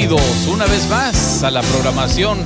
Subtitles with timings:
[0.00, 2.38] Bienvenidos una vez más a la programación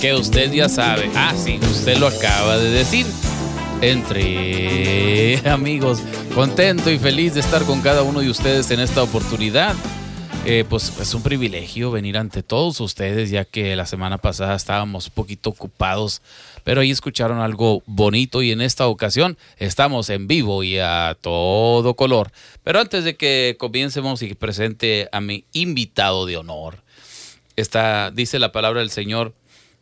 [0.00, 1.10] que usted ya sabe.
[1.16, 3.04] Ah, sí, usted lo acaba de decir.
[3.82, 5.98] Entre amigos,
[6.36, 9.74] contento y feliz de estar con cada uno de ustedes en esta oportunidad.
[10.46, 15.08] Eh, pues es un privilegio venir ante todos ustedes, ya que la semana pasada estábamos
[15.08, 16.22] un poquito ocupados,
[16.62, 21.94] pero ahí escucharon algo bonito y en esta ocasión estamos en vivo y a todo
[21.94, 22.30] color.
[22.62, 26.83] Pero antes de que comencemos y presente a mi invitado de honor,
[27.56, 29.34] dice la palabra del Señor,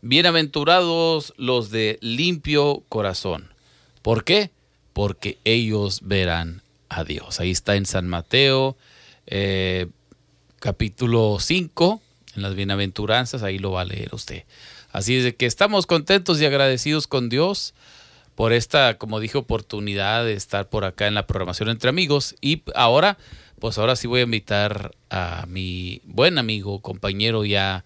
[0.03, 3.49] bienaventurados los de limpio corazón.
[4.03, 4.51] ¿Por qué?
[4.93, 7.41] Porque ellos verán a Dios.
[7.41, 8.77] Ahí está en San Mateo,
[9.27, 9.87] eh,
[10.59, 12.03] capítulo 5,
[12.37, 14.45] en las bienaventuranzas, ahí lo va a leer usted.
[14.91, 17.73] Así es que estamos contentos y agradecidos con Dios
[18.35, 22.35] por esta, como dije, oportunidad de estar por acá en la programación entre amigos.
[22.41, 23.17] Y ahora,
[23.59, 27.85] pues ahora sí voy a invitar a mi buen amigo, compañero ya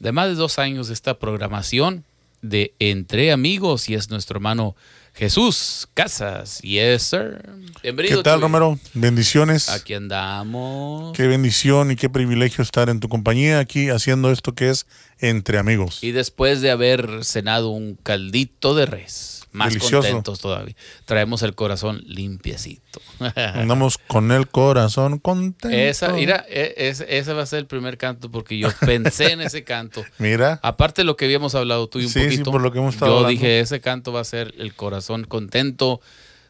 [0.00, 2.04] de más de dos años de esta programación
[2.42, 4.74] de Entre Amigos y es nuestro hermano
[5.14, 6.60] Jesús Casas.
[6.60, 7.42] Yes, sir.
[7.82, 8.18] Bienvenido.
[8.18, 8.40] ¿Qué tal.
[8.40, 8.78] Romero?
[8.92, 9.70] Bendiciones.
[9.70, 11.16] Aquí andamos.
[11.16, 14.86] Qué bendición y qué privilegio estar en tu compañía aquí haciendo esto que es
[15.18, 16.02] entre amigos.
[16.02, 20.06] Y después de haber cenado un caldito de res, más Delicioso.
[20.08, 20.76] contentos todavía.
[21.04, 23.00] Traemos el corazón limpiecito.
[23.54, 25.68] Andamos con el corazón contento.
[25.76, 29.40] Esa, mira, e- es- ese va a ser el primer canto porque yo pensé en
[29.40, 30.04] ese canto.
[30.18, 32.70] Mira, Aparte de lo que habíamos hablado tú y un Sí, sí, poquito, por lo
[32.72, 33.30] que hemos estado yo hablando.
[33.30, 36.00] dije, ese canto va a ser el corazón contento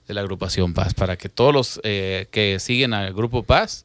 [0.08, 3.84] de la agrupación Paz, para que todos los eh, que siguen al grupo Paz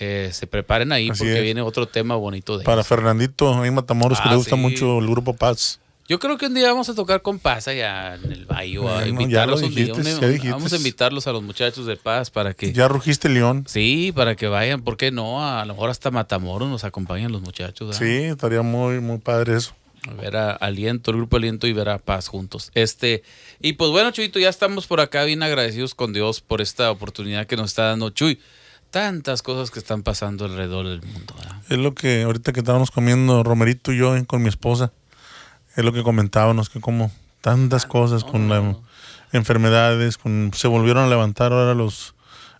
[0.00, 1.42] eh, se preparen ahí Así porque es.
[1.42, 2.88] viene otro tema bonito de para ellos.
[2.88, 4.60] Fernandito, ahí Matamoros, que Ah, le gusta sí.
[4.60, 5.78] mucho el grupo Paz.
[6.08, 9.04] Yo creo que un día vamos a tocar con Paz allá en el Bahía, a
[9.04, 9.46] ya un día, un- ya
[10.52, 13.64] vamos a invitarlos a los muchachos de Paz para que Ya rugiste León.
[13.66, 15.44] sí, para que vayan, ¿por qué no?
[15.44, 17.96] A lo mejor hasta Matamoros nos acompañan los muchachos.
[17.96, 19.74] Sí, estaría muy, muy padre eso.
[20.22, 22.70] ver a Aliento, el grupo Aliento y ver a Paz juntos.
[22.74, 23.24] Este,
[23.60, 27.48] y pues bueno, Chuyito, ya estamos por acá bien agradecidos con Dios por esta oportunidad
[27.48, 28.38] que nos está dando Chuy.
[28.92, 31.34] Tantas cosas que están pasando alrededor del mundo.
[31.36, 31.56] ¿verdad?
[31.68, 34.92] Es lo que ahorita que estábamos comiendo Romerito y yo con mi esposa,
[35.76, 37.10] es lo que comentábamos, que como
[37.40, 38.82] tantas cosas no, con no, la- no.
[39.32, 42.14] enfermedades, con se volvieron a levantar ahora los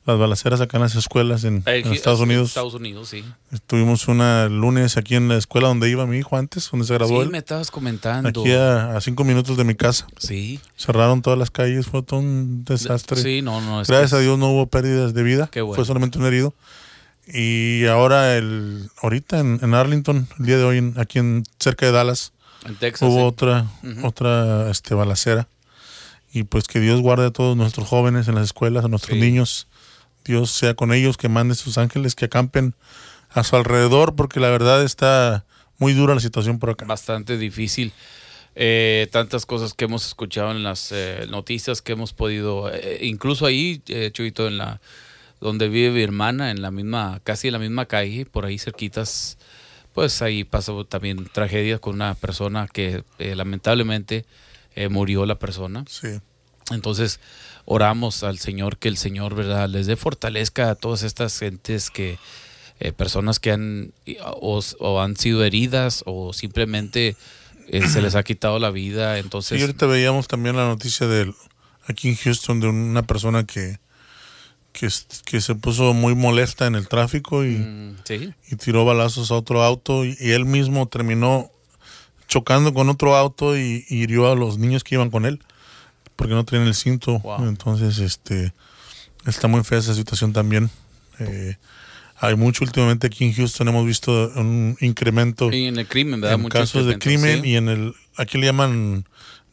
[0.04, 2.50] las balaceras acá en las escuelas en, Eh, en Estados Unidos.
[2.50, 3.24] Estados Unidos, sí.
[3.66, 7.16] Tuvimos una lunes aquí en la escuela donde iba mi hijo antes, donde se graduó.
[7.18, 7.30] Sí, él.
[7.32, 8.28] me estabas comentando.
[8.28, 10.06] Aquí a, a cinco minutos de mi casa.
[10.18, 10.60] Sí.
[10.76, 13.20] Cerraron todas las calles, fue todo un desastre.
[13.20, 13.80] Sí, no, no.
[13.80, 15.74] es Gracias que a Dios no hubo pérdidas de vida, Qué bueno.
[15.74, 16.54] fue solamente un herido.
[17.26, 21.84] Y ahora, el, ahorita en, en Arlington, el día de hoy, en- aquí en cerca
[21.86, 22.32] de Dallas,
[22.66, 23.08] En Texas.
[23.08, 23.24] hubo sí.
[23.24, 24.06] otra, Ujú.
[24.06, 25.48] otra este, balacera.
[26.32, 29.20] Y pues que Dios guarde a todos nuestros jóvenes en las escuelas, a nuestros Sí.
[29.20, 29.66] niños.
[30.24, 32.74] Dios sea con ellos, que mande sus ángeles, que acampen
[33.30, 35.44] a su alrededor, porque la verdad está
[35.78, 36.84] muy dura la situación por acá.
[36.86, 37.92] bastante difícil.
[38.54, 43.44] Eh, tantas cosas que hemos escuchado en las eh, noticias que hemos podido, eh, incluso
[43.46, 44.80] ahí, eh, Chuyito, en la
[45.40, 49.36] donde vive mi hermana, en la misma, casi en la misma calle, por ahí cerquitas,
[49.96, 54.26] pues ahí pasó también tragedias con una persona que eh, lamentablemente
[54.74, 55.86] eh, murió la persona.
[55.88, 56.08] Sí.
[56.70, 57.18] Entonces
[57.64, 62.18] oramos al Señor que el Señor, ¿verdad?, les dé fortalezca a todas estas gentes que,
[62.78, 67.16] eh, personas que han o, o han sido heridas o simplemente
[67.70, 69.18] se les ha quitado la vida.
[69.18, 71.32] Entonces, Sí, ahorita veíamos también la noticia de
[71.88, 73.78] aquí en Houston de una persona que,
[74.78, 74.88] que,
[75.24, 79.34] que se puso muy molesta en el tráfico y, mm, sí, y tiró balazos a
[79.34, 81.50] otro auto y, y él mismo terminó
[82.28, 85.40] chocando con otro auto y, y hirió a los niños que iban con él
[86.16, 87.18] porque no tenían el cinto.
[87.20, 87.46] Wow.
[87.46, 88.52] Entonces, este
[89.26, 90.70] está muy fea esa situación también.
[91.18, 91.56] Eh,
[92.18, 96.36] hay mucho últimamente aquí en Houston hemos visto un incremento y en el crimen, ¿verdad?
[96.36, 97.50] en Mucho casos de crimen sí.
[97.50, 99.04] y en el aquí le llaman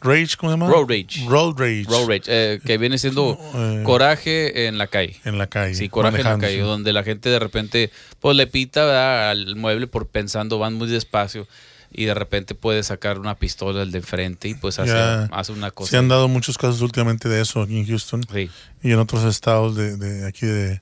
[0.04, 0.68] rage, ¿cómo se llama?
[0.70, 1.26] Road rage.
[1.28, 1.84] Road rage.
[1.88, 5.16] Road rage, eh, que viene siendo Eh, coraje en la calle.
[5.26, 5.76] en la calle.
[5.76, 9.30] Sí, coraje en la calle, donde la gente de repente pues le pita ¿verdad?
[9.32, 11.48] al mueble por pensando, van muy despacio
[11.96, 15.52] y de repente puede sacar una pistola al de enfrente y pues hace, Ya hace
[15.52, 15.92] una cosa.
[15.92, 18.50] Se han dado muchos casos últimamente de eso aquí en Houston Sí.
[18.82, 20.82] y en otros estados de, de aquí de,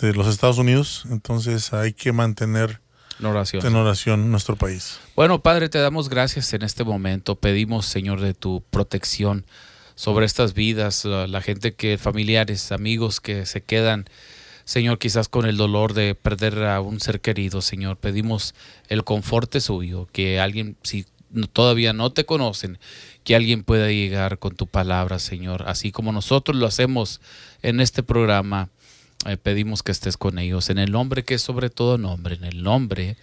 [0.00, 1.04] de los Estados Unidos.
[1.10, 2.80] Entonces hay que mantener
[3.20, 3.66] En oración.
[3.66, 4.98] en oración nuestro país.
[5.14, 7.36] Bueno, Padre, te damos gracias en este momento.
[7.36, 9.44] Pedimos, Señor, de tu protección
[9.94, 14.06] sobre estas vidas, la gente que, familiares, amigos que se quedan,
[14.64, 17.98] Señor, quizás con el dolor de perder a un ser querido, Señor.
[17.98, 18.54] Pedimos
[18.88, 21.04] el conforte suyo, que alguien, si
[21.52, 22.78] todavía no te conocen,
[23.24, 27.20] que alguien pueda llegar con tu palabra, Señor, así como nosotros lo hacemos
[27.62, 28.70] en este programa.
[29.26, 32.44] Eh, pedimos que estés con ellos en el nombre que es sobre todo nombre, en
[32.44, 33.16] el nombre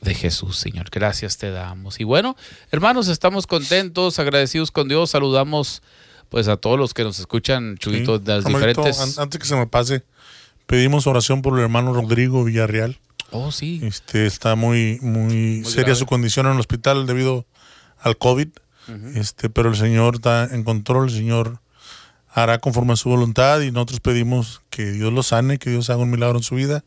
[0.00, 0.88] de Jesús, Señor.
[0.90, 2.00] Gracias te damos.
[2.00, 2.36] Y bueno,
[2.70, 5.10] hermanos, estamos contentos, agradecidos con Dios.
[5.10, 5.82] Saludamos
[6.28, 8.24] pues a todos los que nos escuchan, Chuyito, Sí.
[8.24, 9.00] de las diferentes...
[9.00, 10.02] an- antes que se me pase,
[10.66, 12.98] pedimos oración por el hermano Rodrigo Villarreal.
[13.30, 13.80] Oh, sí.
[13.82, 15.94] Este está muy, muy, seria grave.
[15.96, 17.46] su condición en el hospital debido
[18.00, 18.48] al COVID.
[19.16, 21.58] Este, pero el Señor está en control, el Señor
[22.36, 26.02] hará conforme a su voluntad y nosotros pedimos que Dios lo sane, que Dios haga
[26.02, 26.84] un milagro en su vida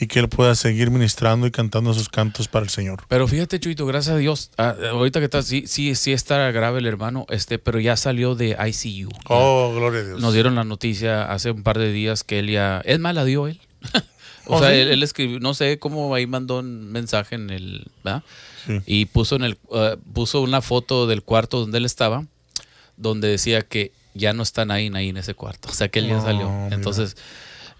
[0.00, 3.04] y que él pueda seguir ministrando y cantando sus cantos para el Señor.
[3.06, 4.50] Pero fíjate, Chuito, gracias a Dios.
[4.56, 8.34] ah, ahorita que está, sí, sí, sí está grave el hermano, este, pero ya salió
[8.34, 9.10] de ICU.
[9.10, 9.18] Ya.
[9.28, 10.20] Oh, gloria a Dios.
[10.20, 12.80] Nos dieron la noticia hace un par de días que él ya.
[12.86, 13.60] Es más, la dio él.
[14.46, 14.76] o ¿Oh, sea, sí?
[14.76, 17.90] él, él escribió, no sé cómo ahí mandó un mensaje en el.
[18.04, 18.22] ¿verdad?
[18.66, 18.80] Sí.
[18.86, 22.24] Y puso, en el, eh, puso una foto del cuarto donde él estaba,
[22.96, 25.68] donde decía que ya no están ahí, ahí en ese cuarto.
[25.70, 26.50] O sea, que él ya Oh, salió.
[26.50, 26.74] mira.
[26.76, 27.16] Entonces,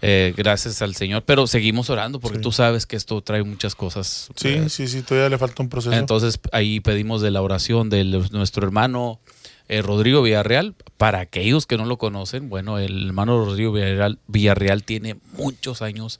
[0.01, 1.23] eh, gracias al Señor.
[1.25, 2.41] Pero seguimos orando porque Sí.
[2.43, 4.29] tú sabes que esto trae muchas cosas.
[4.35, 5.93] Sí, eh, sí, sí, todavía le falta un proceso.
[5.93, 9.19] entonces ahí pedimos de la oración de nuestro hermano
[9.67, 10.73] eh, Rodrigo Villarreal.
[10.97, 16.19] Para aquellos que no lo conocen, bueno, el hermano Rodrigo Villarreal, Villarreal tiene muchos años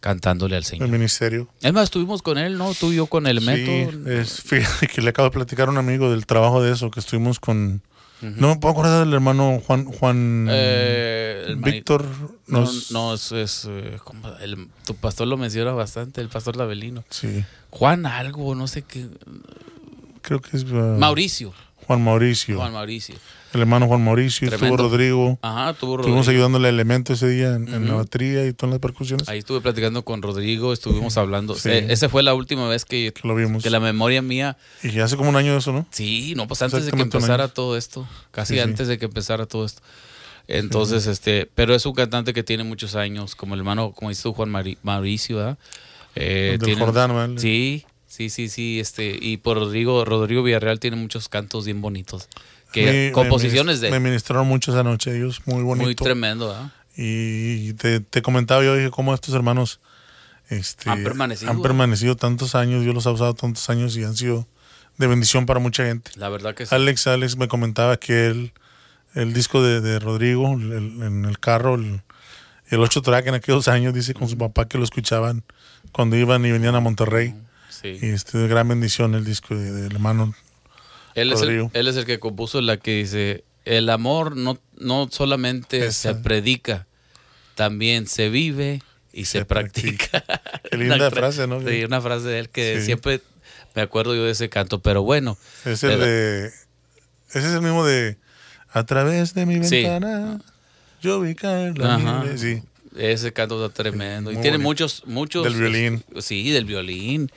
[0.00, 0.88] cantándole al el Señor.
[0.88, 1.48] ministerio.
[1.62, 2.74] Es más, estuvimos con él, ¿no?
[2.74, 3.70] Tú y yo con Elemento.
[3.70, 6.90] Sí, es, fíjate que le acabo de platicar a un amigo del trabajo de eso,
[6.90, 7.82] que estuvimos con...
[8.22, 9.84] No me puedo acordar del hermano Juan...
[9.84, 12.06] Juan Eh, Víctor...
[12.46, 13.98] No, no, es, es, eh.
[14.40, 17.04] El- tu pastor lo menciona bastante, el pastor Labelino.
[17.10, 19.06] Sí, Juan algo, no sé qué.
[20.20, 20.64] creo que es...
[20.64, 21.52] uh, Mauricio.
[21.86, 22.56] Juan Mauricio.
[22.56, 23.14] Juan Mauricio.
[23.52, 24.48] El hermano Juan Mauricio.
[24.48, 24.74] Tremendo.
[24.76, 25.38] Estuvo Rodrigo.
[25.42, 26.40] Ajá, tuvo Estuvimos Rodrigo.
[26.44, 29.28] ayudándole al elemento ese día en, en la batería y todas las percusiones.
[29.28, 31.54] Ahí estuve platicando con Rodrigo, estuvimos hablando.
[31.54, 31.68] Sí.
[31.68, 33.62] Eh, esa fue la última vez que, lo vimos.
[33.62, 34.56] que la memoria mía.
[34.82, 35.86] Y hace como un año de eso, ¿no?
[35.90, 38.08] Sí, no, pues antes de que empezara todo esto.
[38.30, 38.60] Casi Sí, sí.
[38.60, 39.82] antes de que empezara todo esto.
[40.48, 44.22] Entonces, este, pero es un cantante que tiene muchos años, como el hermano, como dices
[44.24, 45.58] tú, Juan Mari- Mauricio, ¿verdad?
[46.14, 47.38] Eh, Del tiene- Jordán, ¿vale?
[47.38, 52.28] Sí, sí, sí, sí, este, y por Rodrigo, Rodrigo Villarreal tiene muchos cantos bien bonitos.
[52.72, 55.84] Que Me- me composiciones minis- de Me él, ministraron mucho esa noche, ellos, muy bonito.
[55.84, 56.70] muy tremendo, ¿verdad?
[56.96, 59.80] Y te, te comentaba yo, dije, cómo estos hermanos
[60.48, 61.50] este, Han permanecido.
[61.50, 64.46] han permanecido tantos años, Dios los ha usado tantos años y han sido
[64.98, 66.10] de bendición para mucha gente.
[66.16, 66.74] La verdad que sí.
[66.74, 68.52] Alex, Alex me comentaba que el,
[69.14, 72.02] el disco de, de Rodrigo el- en el carro, el,
[72.68, 75.42] el 8 track en aquellos años, dice con su papá que lo escuchaban
[75.92, 77.34] cuando iban y venían a Monterrey.
[77.70, 77.98] Sí.
[78.02, 80.34] Y este, de gran bendición el disco de- del hermano.
[81.14, 85.08] Él es, el, él es el que compuso la que dice, el amor no, no
[85.10, 86.12] solamente Esa.
[86.12, 86.86] se predica,
[87.54, 88.82] también se vive
[89.12, 90.24] y se, Se practica.
[90.70, 91.60] Qué linda frase, ¿no?
[91.60, 92.86] Sí, una frase de él que Sí.
[92.86, 93.20] siempre
[93.74, 96.46] me acuerdo yo de ese canto, pero bueno, Es el de.
[96.46, 98.16] Ese es el mismo de.
[98.72, 99.82] A través de mi Sí.
[99.82, 100.40] ventana,
[101.02, 102.38] yo vi caer la nieve.
[102.38, 102.62] Sí.
[102.96, 104.30] Ese canto está tremendo.
[104.30, 104.68] y tiene bonito.
[104.68, 105.44] muchos, muchos...
[105.44, 106.04] Del violín.
[106.20, 107.30] Sí, del violín.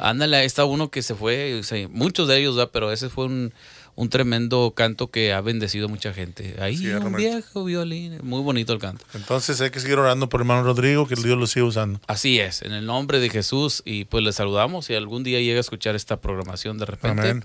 [0.00, 1.60] Ándale, está uno que se fue,
[1.90, 2.70] muchos de ellos, ¿verdad?
[2.72, 3.52] pero ese fue un,
[3.96, 6.56] un tremendo canto que ha bendecido a mucha gente.
[6.60, 9.04] Ahí Sí, un viejo violín, muy bonito el canto.
[9.14, 12.00] Entonces hay que seguir orando por el hermano Rodrigo, que Dios lo siga usando.
[12.06, 15.56] Así es, en el nombre de Jesús y pues le saludamos si algún día llega
[15.56, 17.30] a escuchar esta programación de repente.
[17.30, 17.44] Amén.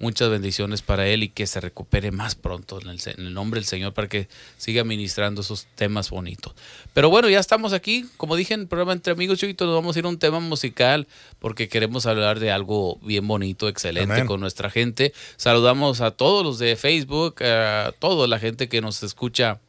[0.00, 3.34] Muchas bendiciones para él y que se recupere más pronto en el, se- en el
[3.34, 6.54] nombre del Señor para que siga ministrando esos temas bonitos.
[6.94, 9.94] Pero bueno, ya estamos aquí, como dije en el programa Entre Amigos, Chiquito, nos vamos
[9.94, 11.06] a ir a un tema musical
[11.38, 14.26] porque queremos hablar de algo bien bonito, excelente Amén.
[14.26, 15.12] con nuestra gente.
[15.36, 19.60] Saludamos a todos los de Facebook, a toda la gente que nos escucha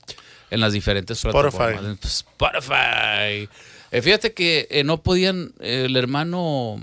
[0.50, 1.58] en las diferentes Spotify.
[1.58, 1.98] plataformas.
[2.06, 3.50] Spotify.
[3.92, 6.82] Eh, fíjate que eh, no podían, eh, el hermano,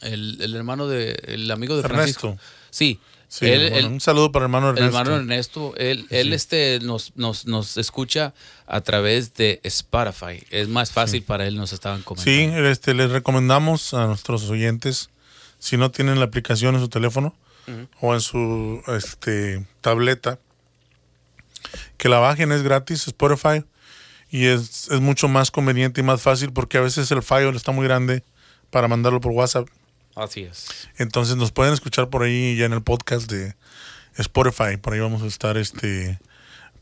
[0.00, 2.28] el, el hermano de, el amigo de Francisco.
[2.28, 2.46] Ernesto.
[2.70, 3.00] Sí,
[3.30, 4.98] Sí, él, bueno, él- un saludo para el hermano el Ernesto.
[5.00, 8.32] hermano Ernesto, él, él este, nos, nos, nos escucha
[8.66, 10.42] a través de Spotify.
[10.48, 12.30] Es más fácil para él, nos estaban comentando.
[12.56, 15.10] Sí, este, les recomendamos a nuestros oyentes,
[15.58, 17.34] si no tienen la aplicación en su teléfono
[18.00, 20.38] o en su este, tableta,
[21.98, 23.62] que la bajen, es gratis, Spotify,
[24.30, 27.72] y es, es mucho más conveniente y más fácil porque a veces el file está
[27.72, 28.22] muy grande
[28.70, 29.68] para mandarlo por WhatsApp.
[30.18, 30.66] Así es.
[30.96, 33.54] Entonces nos pueden escuchar por ahí ya en el podcast de
[34.16, 36.18] Spotify, por ahí vamos a estar este,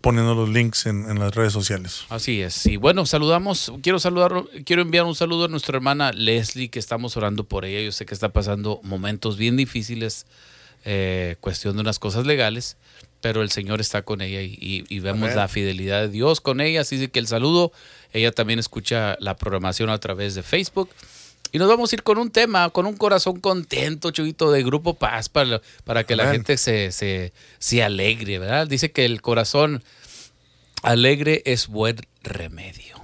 [0.00, 2.04] poniendo los links en, en las redes sociales.
[2.08, 2.64] Así es.
[2.66, 4.32] Y bueno, saludamos, quiero saludar,
[4.64, 7.80] quiero enviar un saludo a nuestra hermana Leslie, que estamos orando por ella.
[7.84, 10.26] Yo sé que está pasando momentos bien difíciles,
[10.84, 12.76] eh, cuestión de unas cosas legales,
[13.20, 15.36] pero el Señor está con ella y, y- y vemos Amén.
[15.36, 16.82] la fidelidad de Dios con ella.
[16.82, 17.72] Así que el saludo,
[18.12, 20.88] ella también escucha la programación a través de Facebook.
[21.52, 24.94] Y nos vamos a ir con un tema, con un corazón contento, chuvito, de Grupo
[24.94, 28.66] Paz, para, para que la gente se, se, se alegre, ¿verdad?
[28.66, 29.82] Dice que el corazón
[30.82, 32.96] alegre es buen remedio.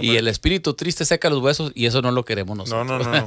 [0.00, 2.86] y el espíritu triste seca los huesos y eso no lo queremos nosotros.
[2.86, 3.04] No, no,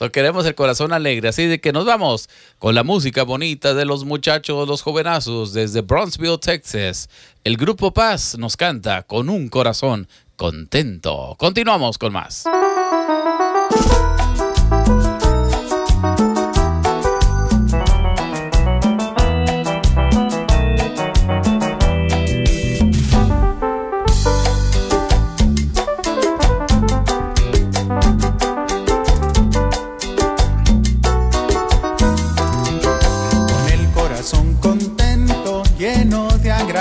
[0.00, 0.12] no.
[0.12, 1.28] queremos el corazón alegre.
[1.28, 5.80] Así de que nos vamos con la música bonita de los muchachos, los jovenazos desde
[5.80, 7.08] Bronzeville, Texas.
[7.44, 11.36] El grupo Paz nos canta con un corazón contento.
[11.38, 12.44] Continuamos con más.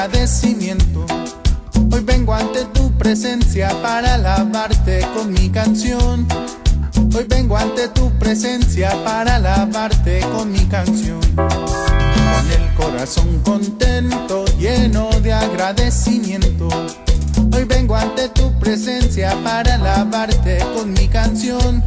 [0.04, 6.28] Hoy vengo ante tu presencia para alabarte con mi canción.
[7.16, 11.22] Hoy vengo ante tu presencia para alabarte con mi canción.
[11.36, 16.68] Con el corazón contento, lleno de agradecimiento.
[17.54, 21.84] Hoy vengo ante tu presencia para alabarte con mi canción.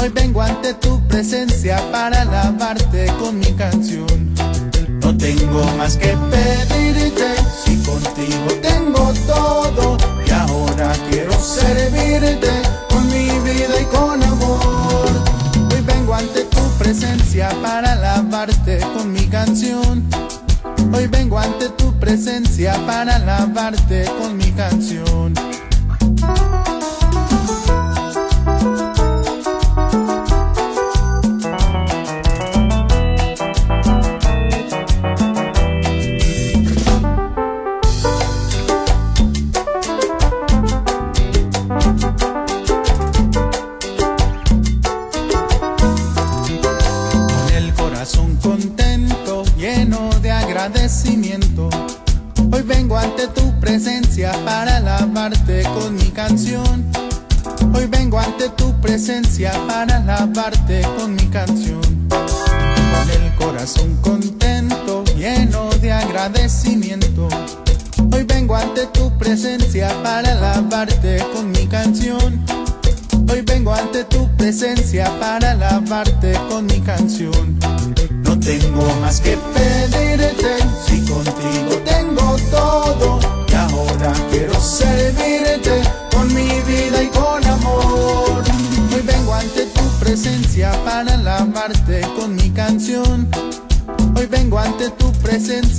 [0.00, 4.49] Hoy vengo ante tu presencia para alabarte con mi canción.
[5.20, 9.98] Tengo más que pedirte, si contigo tengo todo.
[10.26, 12.50] Y ahora quiero servirte
[12.88, 15.10] con mi vida y con amor.
[15.70, 20.08] Hoy vengo ante tu presencia para alabarte con mi canción.
[20.94, 25.09] Hoy vengo ante tu presencia para alabarte con mi canción.
[63.76, 67.28] El corazón contento, lleno de agradecimiento.
[68.12, 72.44] Hoy vengo ante tu presencia para alabarte con mi canción.
[73.30, 77.58] Hoy vengo ante tu presencia para alabarte con mi canción.
[78.24, 80.56] No tengo más que pedirte,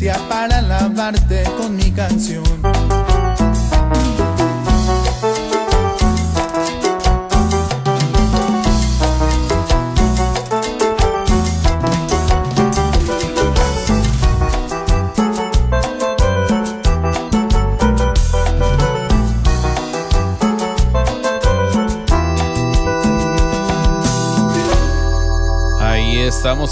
[0.09, 2.60] para alabarte con mi canción.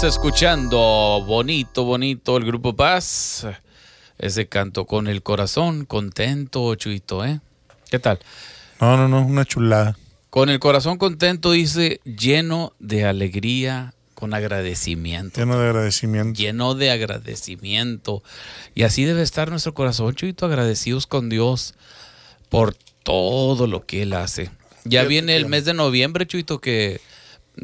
[0.00, 3.46] Estamos escuchando bonito, bonito el grupo Paz.
[4.18, 7.40] Ese canto con el corazón contento, Chuito, ¿eh?
[7.90, 8.18] ¿Qué tal?
[8.80, 9.98] No, no, no, una chulada.
[10.30, 15.38] Con el corazón contento dice lleno de alegría, con agradecimiento.
[15.38, 16.40] Lleno de agradecimiento.
[16.40, 18.22] Lleno de agradecimiento.
[18.74, 21.74] Y así debe estar nuestro corazón, Chuito, agradecidos con Dios
[22.48, 24.50] por todo lo que Él hace.
[24.84, 27.02] Ya viene el mes de noviembre, Chuito, que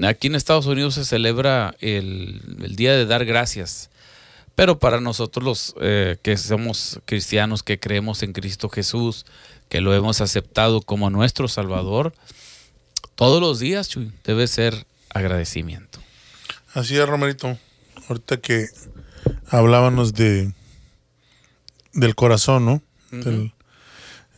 [0.04, 2.42] Aquí en Estados Unidos se celebra el,
[2.76, 3.90] Día de Dar Gracias.
[4.54, 9.26] Pero para nosotros los eh, que somos cristianos, que creemos en Cristo Jesús,
[9.68, 12.14] que lo hemos aceptado como nuestro Salvador,
[13.14, 15.98] todos los días, Chuy, debe ser agradecimiento.
[16.74, 17.58] Así es, Romerito.
[18.08, 18.66] Ahorita que
[19.48, 20.52] hablábamos de
[21.92, 22.82] del corazón, ¿no?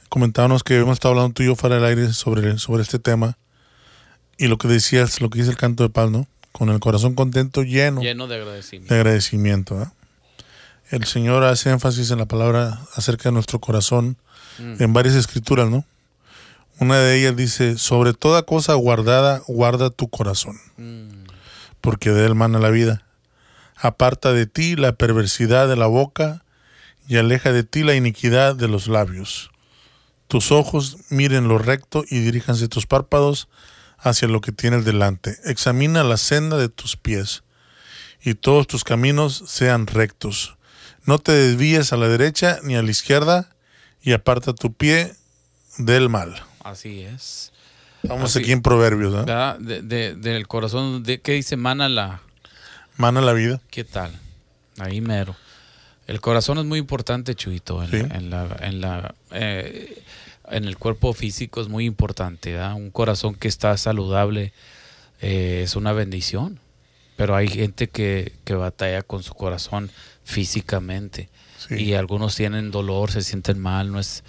[0.08, 3.36] comentábamos que hemos estado hablando tú y yo fuera del aire sobre, sobre este tema.
[4.38, 6.28] Y lo que decías, lo que dice el canto de paz, ¿no?
[6.52, 8.00] Con el corazón contento lleno.
[8.00, 8.94] Lleno de agradecimiento.
[8.94, 9.92] De agradecimiento,
[10.90, 14.16] El Señor hace énfasis en la palabra acerca de nuestro corazón
[14.58, 14.82] mm.
[14.82, 15.84] en varias escrituras, ¿no?
[16.78, 21.26] Una de ellas dice, sobre toda cosa guardada, guarda tu corazón, mm.
[21.80, 23.02] porque de él mana la vida.
[23.74, 26.44] Aparta de ti la perversidad de la boca
[27.08, 29.50] y aleja de ti la iniquidad de los labios.
[30.28, 33.48] Tus ojos miren lo recto y diríjanse tus párpados
[33.98, 35.36] hacia lo que tienes delante.
[35.44, 37.42] Examina la senda de tus pies
[38.22, 40.56] y todos tus caminos sean rectos.
[41.04, 43.48] No te desvíes a la derecha ni a la izquierda
[44.02, 45.14] y aparta tu pie
[45.78, 46.42] del mal.
[46.62, 47.52] Así es.
[48.02, 49.26] Vamos aquí en Proverbios.
[49.60, 51.56] del corazón, de, ¿qué dice?
[51.56, 52.20] Mana la...
[52.96, 53.60] Mana la vida.
[53.70, 54.12] ¿Qué tal?
[54.78, 55.36] Ahí mero.
[56.06, 57.82] El corazón es muy importante, Chuito.
[57.82, 60.02] En, la, en la, eh,
[60.50, 62.52] en el cuerpo físico es muy importante.
[62.52, 62.74] ¿verdad?
[62.74, 64.52] Un corazón que está saludable
[65.20, 66.60] eh, es una bendición.
[67.16, 69.90] Pero hay gente que, que batalla con su corazón
[70.22, 71.28] físicamente.
[71.58, 71.74] Sí.
[71.74, 73.90] Y algunos tienen dolor, se sienten mal.
[73.90, 74.22] no es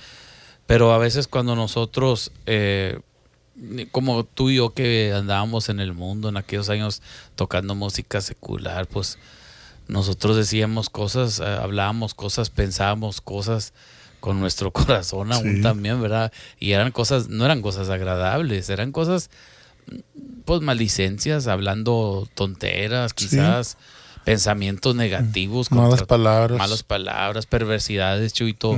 [0.65, 2.99] Pero a veces cuando nosotros, eh,
[3.91, 7.03] como tú y yo que andábamos en el mundo en aquellos años
[7.35, 9.19] tocando música secular, pues
[9.87, 13.73] nosotros decíamos cosas, eh, hablábamos cosas, pensábamos cosas
[14.19, 15.61] con nuestro corazón aún Sí.
[15.61, 16.31] también, ¿verdad?
[16.59, 19.29] Y eran cosas, no eran cosas agradables, eran cosas,
[20.45, 23.27] pues maldicencias, hablando tonteras, Sí.
[23.27, 23.77] quizás
[24.25, 26.57] pensamientos negativos, Malas contra- palabras.
[26.59, 28.77] malas palabras, perversidades, chuito,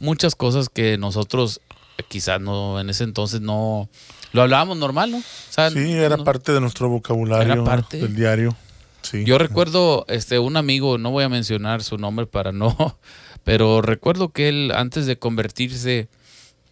[0.00, 1.60] muchas cosas que nosotros
[2.08, 3.88] quizás no en ese entonces no
[4.32, 5.18] lo hablábamos normal, ¿no?
[5.18, 7.98] O sea, Sí, era no- parte de nuestro vocabulario Era parte.
[7.98, 8.56] del diario.
[9.02, 9.24] Sí.
[9.24, 12.98] Yo recuerdo este un amigo, no voy a mencionar su nombre para no,
[13.48, 16.08] pero recuerdo que él antes de convertirse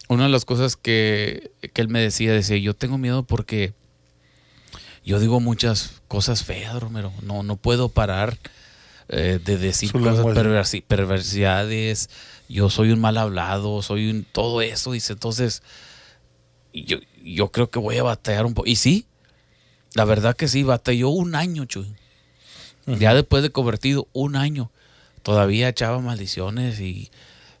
[0.09, 3.73] una de las cosas que, que él me decía, decía, yo tengo miedo porque
[5.03, 7.11] yo digo muchas cosas feas, Romero.
[7.23, 8.37] No, no puedo parar
[9.09, 12.11] eh, de decir Su cosas perversi- perversidades.
[12.47, 14.91] Yo soy un mal hablado, soy un todo eso.
[14.91, 15.63] Dice, entonces,
[16.75, 18.67] yo, yo creo que voy a batallar un poco.
[18.69, 19.07] Y sí,
[19.95, 21.91] la verdad que sí, batalló un año, Chuy.
[22.85, 24.69] Ya después de convertido, un año.
[25.27, 27.09] Todavía echaba maldiciones y,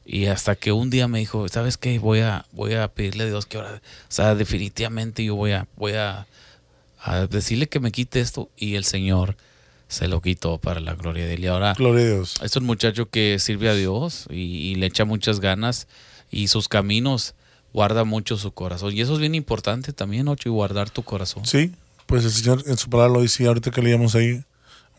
[0.05, 1.99] y hasta que un día me dijo, ¿sabes qué?
[1.99, 5.67] Voy a, voy a pedirle a Dios que ahora, o sea, definitivamente yo voy a,
[5.75, 6.27] voy a,
[7.01, 8.49] a decirle que me quite esto.
[8.55, 9.35] Y el Señor
[9.89, 11.43] se lo quitó para la gloria de Él.
[11.43, 12.35] Y ahora Gloria a Dios.
[12.41, 15.89] es un muchacho que sirve a Dios y, y le echa muchas ganas
[16.31, 17.35] y sus caminos
[17.73, 18.93] guarda mucho su corazón.
[18.95, 21.45] Y eso es bien importante también, Ocho, y guardar tu corazón.
[21.45, 21.73] Sí,
[22.05, 24.41] pues el Señor en su palabra lo dice ahorita que leíamos ahí.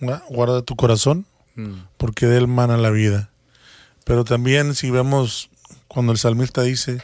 [0.02, 1.24] "Gua- Guarda tu corazón
[1.58, 1.86] Mm.
[1.96, 3.30] porque de él mana la vida.
[4.04, 5.50] Pero también si vemos
[5.88, 7.02] cuando el salmista dice,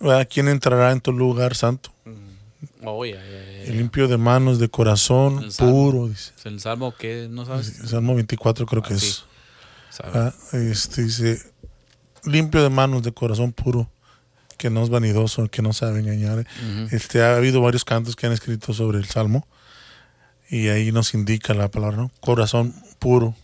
[0.00, 1.92] "¿A ¿quién entrará en tu lugar santo?
[2.86, 3.14] Oh, El
[3.66, 3.72] ya.
[3.72, 6.32] limpio de manos, de corazón, El puro, dice.
[6.38, 7.66] ¿Es el salmo que no sabes?
[7.86, 9.06] Salmo 24 creo que Ah, sí.
[9.08, 9.24] es.
[10.02, 11.42] Ah, este dice,
[12.24, 13.90] limpio de manos, de corazón puro,
[14.58, 16.46] que no es vanidoso, que no sabe engañar.
[16.90, 19.46] Este, ha habido varios cantos que han escrito sobre el Salmo
[20.48, 22.10] y ahí nos indica la palabra, ¿no?
[22.20, 23.34] Corazón puro.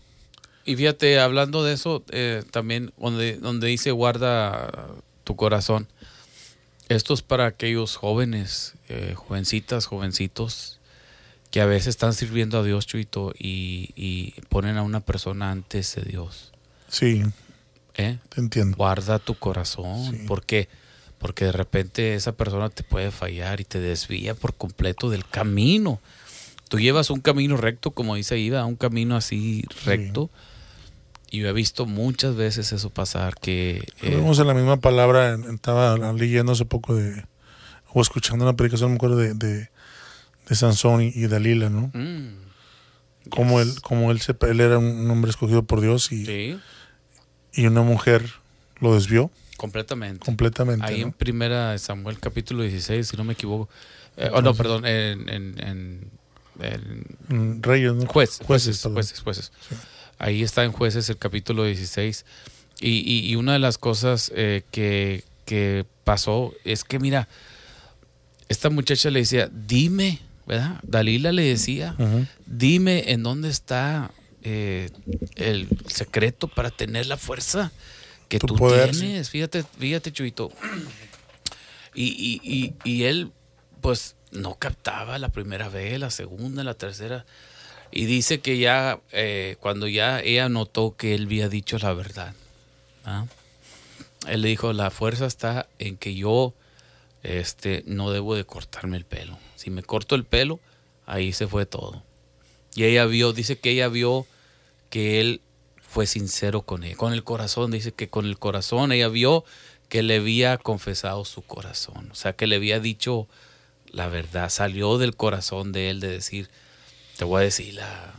[0.64, 4.70] Y fíjate, hablando de eso, eh, también donde, donde dice guarda
[5.24, 5.88] tu corazón,
[6.88, 10.78] esto es para aquellos jóvenes, eh, jovencitas, jovencitos,
[11.50, 15.94] que a veces están sirviendo a Dios, Chuito, y, y ponen a una persona antes
[15.96, 16.52] de Dios.
[16.88, 17.22] Sí,
[17.96, 18.18] ¿eh?
[18.28, 18.76] te entiendo.
[18.76, 20.26] Guarda tu corazón, Sí.
[20.26, 20.68] ¿por qué?
[21.18, 26.00] Porque de repente esa persona te puede fallar y te desvía por completo del camino.
[26.68, 30.30] Tú llevas un camino recto, como dice Ida, un camino así recto.
[31.38, 33.84] Yo he visto muchas veces eso pasar, que...
[34.02, 37.24] eh, Vemos en la misma palabra, estaba leyendo hace poco de,
[37.92, 39.68] o escuchando una predicación, me acuerdo, de, de,
[40.48, 41.90] de Sansón y, y Dalila, ¿no?
[41.94, 46.58] mm, Como él, como él, se, él era un hombre escogido por Dios y, sí,
[47.52, 48.24] y una mujer
[48.80, 50.24] lo desvió completamente.
[50.24, 50.84] completamente.
[50.86, 53.68] Ahí en primera Samuel capítulo 16, si no me equivoco.
[54.16, 56.10] Eh, oh, no, perdón, en, en- en-
[56.60, 58.06] en Mm, Reyes, ¿no?
[58.06, 59.52] Jueces, Jueces, jueces, jueces, jueces.
[59.68, 59.74] Sí.
[60.20, 62.24] Ahí está en jueces el capítulo 16.
[62.80, 67.26] Y, y- y una de las cosas eh, que, que pasó es que, mira,
[68.48, 70.78] esta muchacha le decía, dime, ¿verdad?
[70.82, 71.94] Dalila le decía,
[72.46, 74.10] dime en dónde está
[74.42, 74.90] eh,
[75.36, 77.72] el secreto para tener la fuerza
[78.28, 78.56] que Tu tú
[79.00, 79.30] tienes.
[79.30, 80.52] Fíjate, fíjate, Chuito.
[81.94, 83.32] Y, y, y, y él,
[83.80, 87.24] pues, no captaba la primera vez, la segunda, la tercera.
[87.92, 92.34] Y dice que ya, eh, cuando ya ella notó que él había dicho la verdad,
[93.04, 93.26] ¿ah?
[94.28, 96.54] él le dijo, la fuerza está en que yo
[97.22, 99.38] este, no debo de cortarme el pelo.
[99.56, 100.60] Si me corto el pelo,
[101.06, 102.02] ahí se fue todo.
[102.74, 104.26] Y ella vio, dice que ella vio
[104.88, 105.40] que él
[105.82, 109.44] fue sincero con él, con el corazón, dice que con el corazón ella vio
[109.88, 113.26] que le había confesado su corazón, o sea, que le había dicho
[113.92, 116.48] la verdad, salió del corazón de él de decir,
[117.20, 118.14] te voy a decir la,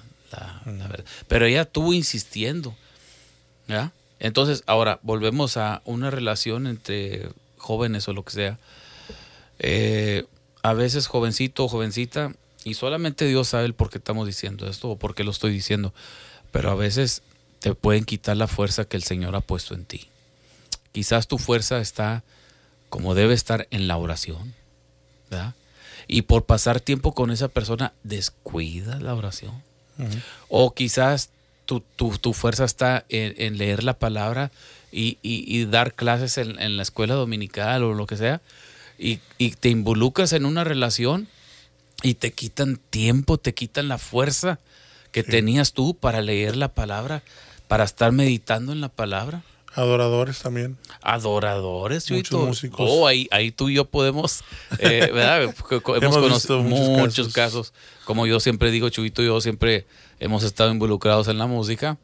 [0.88, 1.06] verdad.
[1.28, 2.76] Pero ella estuvo insistiendo,
[3.68, 3.94] ¿ya?
[4.20, 8.60] Entonces, ahora volvemos a una relación entre jóvenes o lo que sea.
[9.58, 10.26] Eh,
[10.62, 14.92] a veces jovencito o jovencita, y solamente Dios sabe el por qué estamos diciendo esto
[14.92, 15.96] o por qué lo estoy diciendo,
[16.52, 17.24] pero a veces
[17.58, 20.10] te pueden quitar la fuerza que el Señor ha puesto en ti.
[20.92, 22.24] Quizás tu fuerza está
[22.90, 24.54] como debe estar en la oración,
[25.32, 25.56] ¿verdad?
[26.08, 29.54] Y por pasar tiempo con esa persona, descuidas la oración.
[30.50, 31.30] O quizás
[31.66, 34.52] tu, tu- tu fuerza está en, en leer la palabra
[34.92, 38.42] y, y- y dar clases en, en la escuela dominical o lo que sea,
[38.98, 41.28] y, y te involucras en una relación
[42.04, 44.60] y te quitan tiempo, te quitan la fuerza
[45.12, 47.22] que tenías tú para leer la palabra,
[47.68, 49.44] para estar meditando en la palabra.
[49.74, 50.78] Adoradores también.
[51.02, 52.46] Adoradores, Muchos Chuyito.
[52.46, 52.88] músicos.
[52.90, 54.42] Oh, ahí, ahí tú y yo podemos,
[54.80, 55.44] eh, ¿verdad?
[55.44, 55.56] Hemos,
[56.18, 57.74] conocido muchos, muchos casos.
[58.06, 59.86] Como yo siempre digo, Chuyito y yo siempre
[60.20, 61.98] hemos estado involucrados en la música.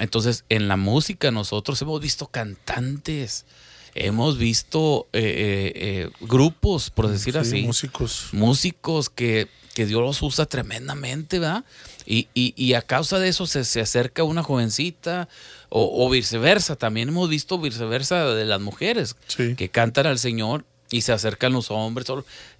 [0.00, 3.46] Entonces, en la música nosotros hemos visto cantantes,
[3.94, 8.28] hemos visto eh, eh, eh, grupos, por decir Sí, así Músicos.
[8.32, 11.64] músicos que, que Dios los usa tremendamente, ¿verdad?
[12.06, 15.28] Y, y, y a causa de eso se, se acerca una jovencita
[15.70, 16.76] o, o viceversa.
[16.76, 19.54] También hemos visto viceversa de las mujeres Sí.
[19.56, 22.06] que cantan al Señor y se acercan los hombres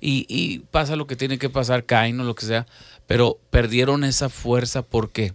[0.00, 2.66] y, y pasa lo que tiene que pasar, caen o lo que sea,
[3.06, 5.34] pero perdieron esa fuerza porque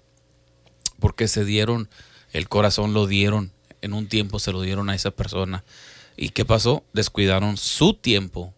[1.00, 1.90] porque se dieron
[2.32, 5.64] el corazón lo dieron en un tiempo se lo dieron a esa persona
[6.16, 8.54] y qué pasó descuidaron su tiempo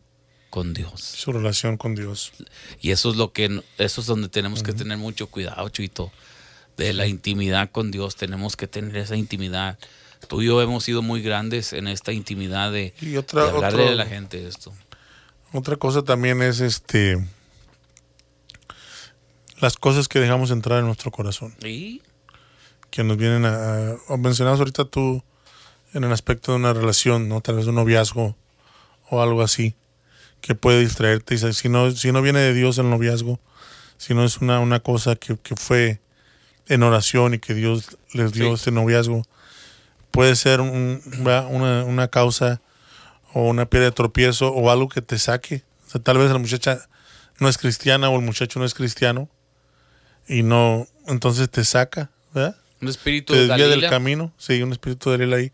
[0.49, 2.33] con Dios Su relación con Dios.
[2.81, 6.11] y eso es lo que eso es donde tenemos que tener mucho cuidado, Chuito.
[6.77, 9.77] De la intimidad con Dios, tenemos que tener esa intimidad.
[10.27, 13.89] Tú y yo hemos sido muy grandes en esta intimidad de, Y otra- de hablarle
[13.89, 14.73] a la gente esto.
[15.53, 17.25] Otra cosa también es este
[19.59, 22.01] las cosas que dejamos entrar en nuestro corazón, Y
[22.89, 25.23] que nos vienen a, a- mencionabas ahorita tú
[25.93, 27.39] en el aspecto de una relación, ¿no?
[27.41, 28.35] Tal vez un noviazgo
[29.09, 29.75] o algo así,
[30.41, 31.35] que puede distraerte.
[31.35, 33.39] Y si- si no, si no viene de Dios el noviazgo,
[33.97, 36.01] si no es una, una cosa que, que fue
[36.67, 38.53] en oración y que Dios les dio Sí.
[38.53, 39.23] este noviazgo,
[40.11, 42.61] puede ser un- una, una causa
[43.33, 45.63] o una piedra de tropiezo o algo que te saque.
[45.87, 46.79] O sea, tal vez la muchacha
[47.39, 49.29] no es cristiana o el muchacho no es cristiano
[50.27, 52.55] y no, entonces te saca, ¿verdad?
[52.81, 53.89] un espíritu te de desvía del Dalila.
[53.89, 55.51] camino, sí, un espíritu de él ahí.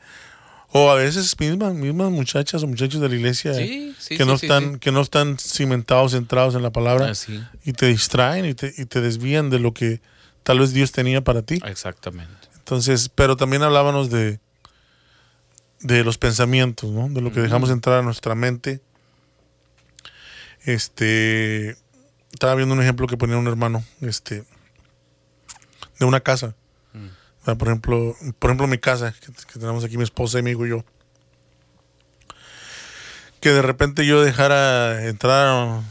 [0.74, 4.30] O a veces mismas, mismas muchachas o muchachos de la iglesia Sí, sí, que, sí,
[4.30, 8.54] no están, que no están cimentados, centrados en la palabra Así, y te distraen y
[8.54, 10.02] te, y te desvían de lo que
[10.44, 11.60] tal vez Dios tenía para ti.
[11.66, 12.48] exactamente.
[12.58, 14.40] Entonces, pero también hablábamos de,
[15.82, 17.10] de los pensamientos, ¿no?
[17.10, 18.82] De lo que dejamos entrar a nuestra mente.
[20.64, 21.76] Este,
[22.32, 24.44] estaba viendo un ejemplo que ponía un hermano, este,
[26.00, 26.56] de una casa.
[27.42, 30.44] O sea, por ejemplo, por ejemplo mi casa, que, que tenemos aquí mi esposa y
[30.44, 30.86] mi hijo y yo.
[33.40, 35.84] Que de repente yo dejara entrar a,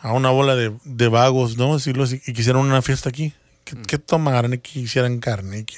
[0.00, 1.74] a una bola de, de vagos, ¿no?
[1.74, 3.34] Decirlo así, y quisieran una fiesta aquí.
[3.64, 5.60] Que, que tomaran y que hicieran carne.
[5.60, 5.76] y que,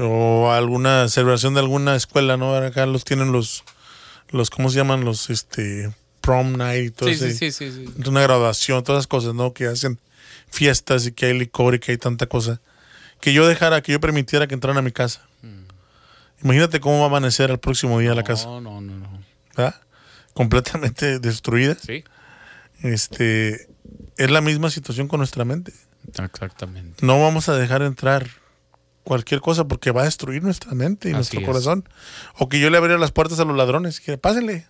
[0.00, 2.54] O alguna celebración de alguna escuela, ¿no?
[2.54, 3.64] Acá los tienen los,
[4.30, 5.04] los ¿cómo se llaman?
[5.04, 8.08] Los, este, prom night y todo Sí, ese- sí, sí, sí, sí.
[8.08, 9.52] una graduación, todas esas cosas, ¿no?
[9.52, 9.98] Que hacen
[10.50, 12.60] fiestas y que hay licor y que hay tanta cosa.
[13.20, 15.22] Que yo dejara, que yo permitiera que entraran a mi casa.
[16.42, 19.22] Imagínate cómo va a amanecer el próximo día la casa, No, no, no, no.
[19.56, 19.80] ¿verdad?
[20.34, 21.76] Completamente destruida.
[21.76, 22.02] Sí,
[22.82, 23.68] Este,
[24.16, 25.72] es la misma situación con nuestra mente.
[26.18, 27.04] Exactamente.
[27.04, 28.26] No vamos a dejar entrar
[29.04, 31.46] cualquier cosa porque va a destruir nuestra mente y Así nuestro es.
[31.46, 31.88] corazón.
[32.38, 34.00] O que yo le abriera las puertas a los ladrones.
[34.00, 34.66] Que pásenle,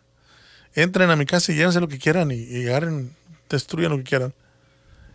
[0.75, 3.15] entren a mi casa y llévense lo que quieran y, y agarren,
[3.51, 4.35] destruyan lo que quieran.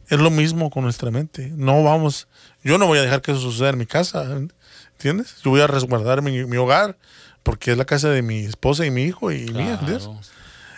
[0.09, 1.51] Es lo mismo con nuestra mente.
[1.55, 2.27] No vamos,
[2.63, 4.23] yo no voy a dejar que eso suceda en mi casa,
[4.93, 5.35] ¿entiendes?
[5.43, 6.97] Yo voy a resguardar mi, mi hogar
[7.43, 10.03] porque es la casa de mi esposa y mi hijo y mía, ¿entiendes?
[10.03, 10.19] Claro,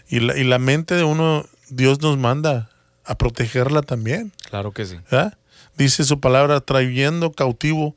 [0.08, 2.70] Y la, y la mente de uno, Dios nos manda
[3.10, 4.32] a protegerla también.
[4.50, 4.96] claro que sí.
[5.12, 5.38] ¿verdad?
[5.78, 7.96] Dice su palabra, trayendo cautivo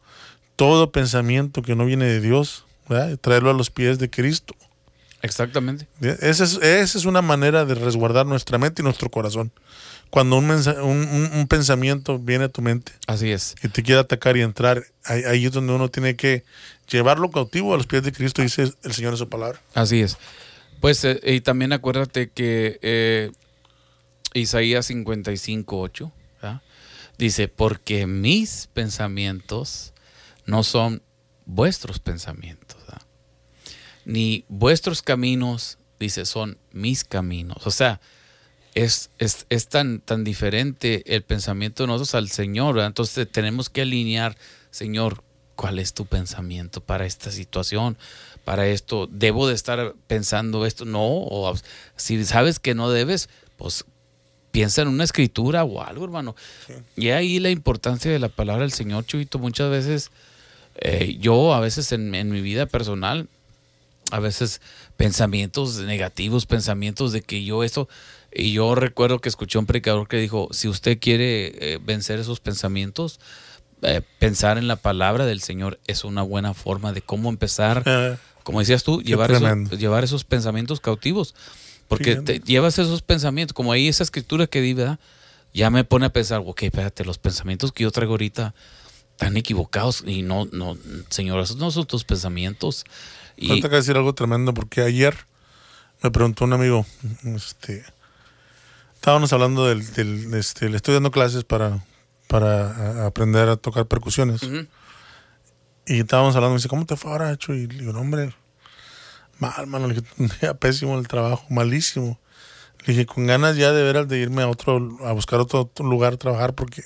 [0.57, 3.19] todo pensamiento que no viene de Dios, ¿verdad?
[3.19, 4.55] Traerlo a los pies de Cristo.
[5.23, 5.87] Exactamente.
[6.01, 9.53] Esa es, esa es una manera de resguardar nuestra mente y nuestro corazón.
[10.11, 13.55] Cuando un, mensa- un, un- un pensamiento viene a tu mente Así es.
[13.63, 16.45] y te quiere atacar y entrar, ahí, ahí es donde uno tiene que
[16.89, 19.61] llevarlo cautivo a los pies de Cristo, dice el Señor en su palabra.
[19.75, 20.19] Así es.
[20.81, 23.31] Pues, eh, y también acuérdate que eh,
[24.35, 26.63] Isaías 55, 8, ¿verdad?
[27.19, 29.93] dice, porque mis pensamientos
[30.47, 31.03] no son
[31.45, 33.03] vuestros pensamientos, ¿verdad?
[34.05, 37.67] ni vuestros caminos, dice, son mis caminos.
[37.67, 38.01] O sea,
[38.75, 43.83] es, es, es tan, tan diferente el pensamiento de nosotros al Señor, entonces tenemos que
[43.83, 44.37] alinear,
[44.71, 45.23] Señor,
[45.55, 47.99] ¿cuál es tu pensamiento para esta situación?
[48.45, 50.85] Para esto, ¿debo de estar pensando esto?
[50.85, 51.55] No, o
[51.97, 53.85] si sabes que no debes, pues
[54.53, 56.37] piensa en una escritura o algo, hermano.
[56.95, 60.11] Y ahí la importancia de la palabra del Señor, Chubito, muchas veces,
[60.77, 63.29] eh, yo a veces en, en mi vida personal,
[64.13, 64.61] a veces
[64.97, 67.89] pensamientos negativos, pensamientos de que yo esto,
[68.33, 72.21] y yo recuerdo que escuché a un predicador que dijo, si usted quiere eh, vencer
[72.21, 73.21] esos pensamientos,
[73.81, 77.83] eh, pensar en la palabra del Señor es una buena forma de cómo empezar
[78.43, 81.35] como decías tú, llevar esos, llevar esos pensamientos cautivos.
[81.97, 84.99] Porque te llevas esos pensamientos, como ahí esa escritura que di, ¿verdad?
[85.53, 88.55] Ya me pone a pensar, ok, espérate, los pensamientos que yo traigo ahorita
[89.11, 90.79] están equivocados y no, no,
[91.11, 92.85] señor, esos no son tus pensamientos.
[93.37, 93.49] Y...
[93.49, 95.15] Falta que decir algo tremendo porque ayer
[96.03, 96.87] me preguntó un amigo,
[97.25, 97.85] este,
[98.95, 99.83] estábamos hablando del,
[100.35, 101.85] este, le estoy dando clases para,
[102.27, 104.41] para aprender a tocar percusiones.
[105.87, 107.53] Y estábamos hablando, me dice, ¿cómo te fue ahora, hecho?
[107.53, 108.35] Y le digo, hombre,
[109.43, 112.19] mal, mano, le dije, pésimo el trabajo, malísimo.
[112.87, 116.15] Le dije, con ganas ya de veras de irme a otro, a buscar otro, lugar
[116.15, 116.83] a trabajar porque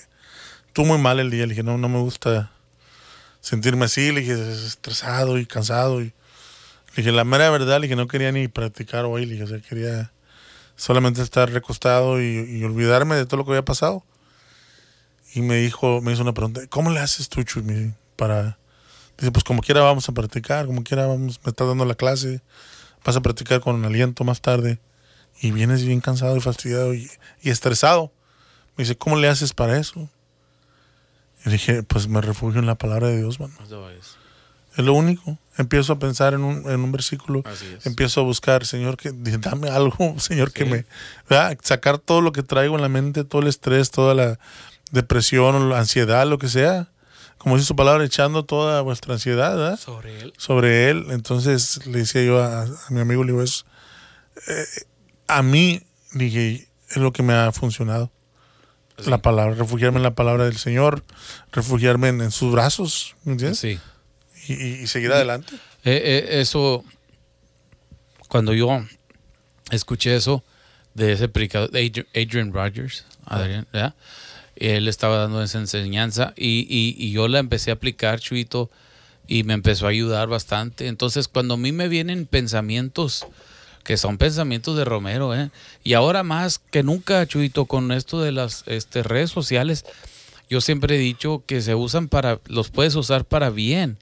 [0.66, 1.42] estuvo muy mal el día.
[1.42, 2.50] Le dije, no, no me gusta
[3.40, 4.10] sentirme así.
[4.10, 6.00] Le dije, estresado y cansado.
[6.00, 9.26] Y le dije, la mera verdad, le dije, no quería ni practicar hoy.
[9.26, 10.12] Le dije, o sea, quería
[10.76, 14.02] solamente estar recostado y, olvidarme de todo lo que había pasado.
[15.34, 18.58] Y me dijo, me hizo una pregunta, ¿cómo le haces tú, Chuy, para
[19.18, 22.42] Dice, pues como quiera vamos a practicar, como quiera vamos, me está dando la clase,
[23.04, 24.78] vas a practicar con aliento más tarde
[25.40, 27.10] y vienes bien cansado y fastidiado y,
[27.42, 28.12] estresado.
[28.76, 30.10] Me dice, ¿cómo le haces para eso?
[31.46, 33.54] Y dije, pues me refugio en la palabra de Dios, mano.
[33.98, 34.16] Es.
[34.76, 35.38] es lo único.
[35.56, 37.42] Empiezo a pensar en un, en un versículo.
[37.84, 40.84] Empiezo a buscar, Señor, que dame algo, Señor, que me...
[41.30, 41.56] ¿verdad?
[41.62, 44.38] Sacar todo lo que traigo en la mente, todo el estrés, toda la
[44.90, 46.90] depresión, la ansiedad, lo que sea
[47.38, 50.32] como dice su palabra, echando toda vuestra ansiedad sobre él.
[50.36, 51.06] Sobre él.
[51.10, 53.64] Entonces le decía yo a, mi amigo, le digo, es,
[54.48, 54.64] eh,
[55.28, 58.10] a mí, dije, es lo que me ha funcionado.
[59.04, 61.04] La palabra, refugiarme en la palabra del Señor,
[61.52, 63.58] refugiarme en, sus brazos, ¿me entiendes?
[63.58, 63.78] Sí.
[64.48, 65.54] Y, seguir adelante.
[65.84, 66.82] Eh, eh, eso,
[68.28, 68.82] cuando yo
[69.70, 70.42] escuché eso
[70.94, 71.70] de ese predicador,
[72.14, 73.94] Adrian Rogers, Adrian, ¿verdad?
[74.56, 78.70] Él estaba dando esa enseñanza y, y, yo la empecé a aplicar, Chuito,
[79.26, 80.88] y me empezó a ayudar bastante.
[80.88, 83.26] Entonces, cuando a mí me vienen pensamientos,
[83.84, 85.50] que son pensamientos de Romero, ¿eh?
[85.84, 89.84] y ahora más que nunca, Chuito, con esto de las este, redes sociales,
[90.48, 93.98] yo siempre he dicho que se usan para, los puedes usar para bien,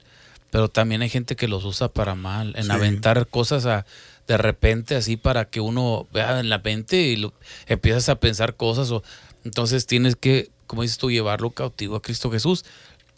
[0.51, 3.85] pero también hay gente que los usa para mal, en aventar cosas a,
[4.27, 7.33] de repente así para que uno vea en la mente y lo,
[7.67, 9.03] empiezas a pensar cosas o
[9.45, 12.65] entonces tienes que, como dices tú, llevarlo cautivo a Cristo Jesús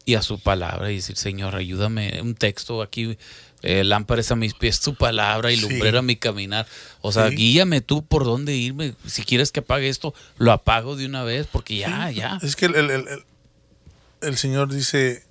[0.05, 2.21] y a su palabra y decir, Señor, ayúdame.
[2.21, 3.17] Un texto aquí,
[3.61, 6.67] eh, lámparas a mis pies, tu palabra y lumbrera mi caminar.
[7.01, 8.93] O sea, guíame tú por dónde irme.
[9.05, 12.39] Si quieres que apague esto, lo apago de una vez porque ya, ya.
[12.41, 15.25] Es que el, Señor dice,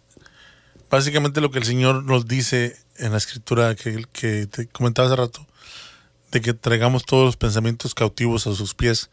[0.90, 5.16] básicamente lo que el Señor nos dice en la escritura que, que te comentaba hace
[5.16, 5.46] rato,
[6.32, 9.10] de que traigamos todos los pensamientos cautivos a sus pies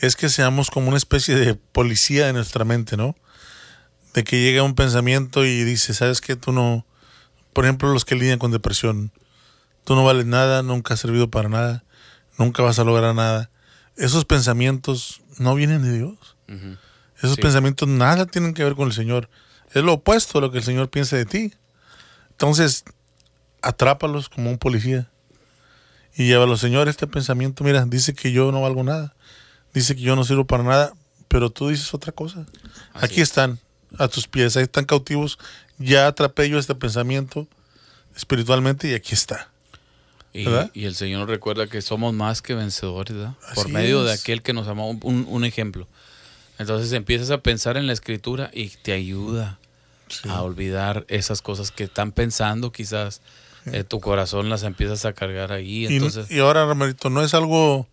[0.00, 3.16] es que seamos como una especie de policía de nuestra mente, ¿no?
[4.14, 6.36] De que llega un pensamiento y dice, ¿sabes qué?
[6.36, 6.86] Tú no,
[7.52, 9.12] por ejemplo, los que lidian con depresión,
[9.84, 11.84] tú no vales nada, nunca has servido para nada,
[12.38, 13.50] nunca vas a lograr nada.
[13.96, 16.36] Esos pensamientos no vienen de Dios.
[17.20, 19.28] Esos pensamientos nada tienen que ver con el Señor.
[19.74, 21.52] Es lo opuesto a lo que el Señor piensa de ti.
[22.30, 22.84] Entonces,
[23.60, 25.10] atrápalos como un policía
[26.14, 29.16] y llévalos, Señor, este pensamiento, mira, dice que yo no valgo nada
[29.74, 30.92] dice que yo no sirvo para nada,
[31.28, 32.46] pero tú dices otra cosa.
[32.94, 33.58] Aquí están,
[33.98, 35.38] a tus pies, ahí están cautivos.
[35.78, 37.46] Ya atrapé yo este pensamiento
[38.16, 39.50] espiritualmente y aquí está.
[40.32, 43.34] Y, y, el Señor nos recuerda que somos más que vencedores, ¿verdad?
[43.54, 45.88] Por medio de aquel que nos amó, un, ejemplo.
[46.58, 49.58] Entonces empiezas a pensar en la escritura y te ayuda
[50.28, 53.20] a olvidar esas cosas que están pensando, quizás
[53.66, 55.86] eh, tu corazón las empiezas a cargar ahí.
[55.86, 56.30] Entonces...
[56.30, 57.88] Y, y ahora, Romerito, no es algo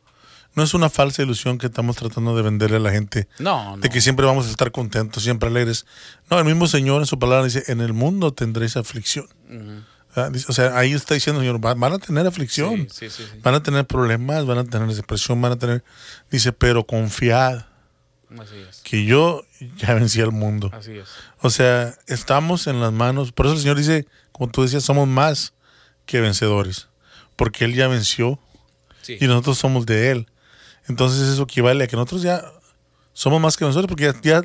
[0.55, 3.27] no es una falsa ilusión que estamos tratando de venderle a la gente.
[3.39, 5.85] No, De que siempre vamos a estar contentos, siempre alegres.
[6.29, 9.27] No, el mismo Señor en su palabra dice, en el mundo tendréis aflicción.
[10.15, 12.87] Ah, o sea, ahí está diciendo, Señor, van a tener aflicción.
[12.89, 15.83] Sí, sí, sí, van a tener problemas, van a tener depresión, van a tener...
[16.31, 17.65] Dice, pero confiad.
[18.39, 18.81] Así es.
[18.83, 19.43] Que yo
[19.77, 20.71] ya vencí al mundo.
[20.73, 21.09] Así es.
[21.41, 23.33] O sea, estamos en las manos.
[23.33, 25.53] Por eso el Señor dice, como tú decías, somos más
[26.05, 26.87] que vencedores.
[27.35, 28.39] Porque Él ya venció.
[29.07, 30.27] Y nosotros somos de Él.
[30.87, 32.43] Entonces eso equivale a que nosotros ya
[33.13, 34.43] somos más que nosotros porque ya,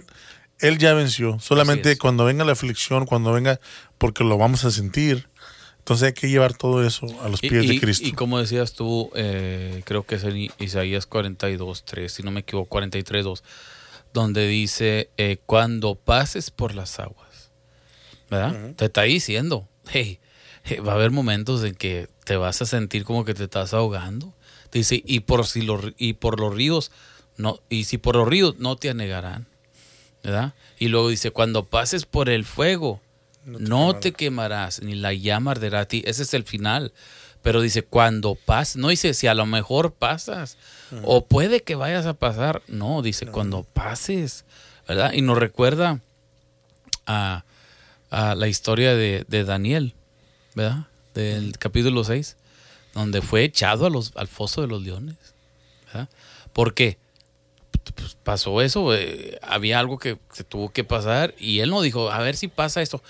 [0.59, 1.39] Él ya venció.
[1.41, 3.61] Solamente cuando venga la aflicción, cuando venga,
[3.99, 5.29] porque lo vamos a sentir.
[5.79, 8.07] Entonces hay que llevar todo eso a los pies de Cristo.
[8.07, 12.41] Y como decías tú, eh, creo que es en Isaías 42, 3, si no me
[12.41, 13.43] equivoco, 43, 2,
[14.13, 17.51] donde dice, eh, cuando pases por las aguas,
[18.31, 18.75] ¿verdad?
[18.77, 20.21] Te está diciendo, hey,
[20.87, 24.35] va a haber momentos en que te vas a sentir como que te estás ahogando
[24.73, 26.91] Dice, y por, si los, y por los ríos,
[27.37, 29.47] no, y si por los ríos no te anegarán.
[30.23, 30.55] ¿Verdad?
[30.79, 33.01] Y luego dice, cuando pases por el fuego,
[33.45, 36.03] no te, quemarás, ni la llama arderá a ti.
[36.07, 36.93] Ese es el final.
[37.43, 40.59] Pero dice, cuando pases, no dice si a lo mejor pasas,
[41.05, 42.63] o puede que vayas a pasar.
[42.69, 44.45] No, dice, cuando pases,
[44.87, 45.13] ¿verdad?
[45.15, 46.01] Y nos recuerda
[47.07, 47.45] a,
[48.11, 49.95] la historia de, Daniel,
[50.55, 50.87] ¿verdad?
[51.15, 52.37] Del capítulo 6,
[52.95, 55.17] donde fue echado a los, al foso de los leones.
[55.87, 56.09] ¿verdad?
[56.53, 56.99] ¿Por qué?
[57.95, 62.11] Pues pasó eso, eh, había algo que se tuvo que pasar y él no dijo,
[62.11, 63.03] a ver si pasa esto.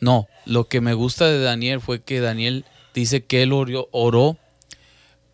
[0.00, 2.64] No, lo que me gusta de Daniel fue que Daniel
[2.94, 4.36] dice que él oró,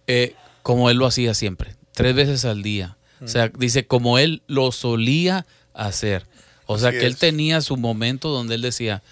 [0.07, 2.97] eh, como él lo hacía siempre, tres veces al día.
[3.21, 6.27] O sea, dice como él lo solía hacer.
[6.67, 9.03] O sea, que él tenía su momento donde él decía,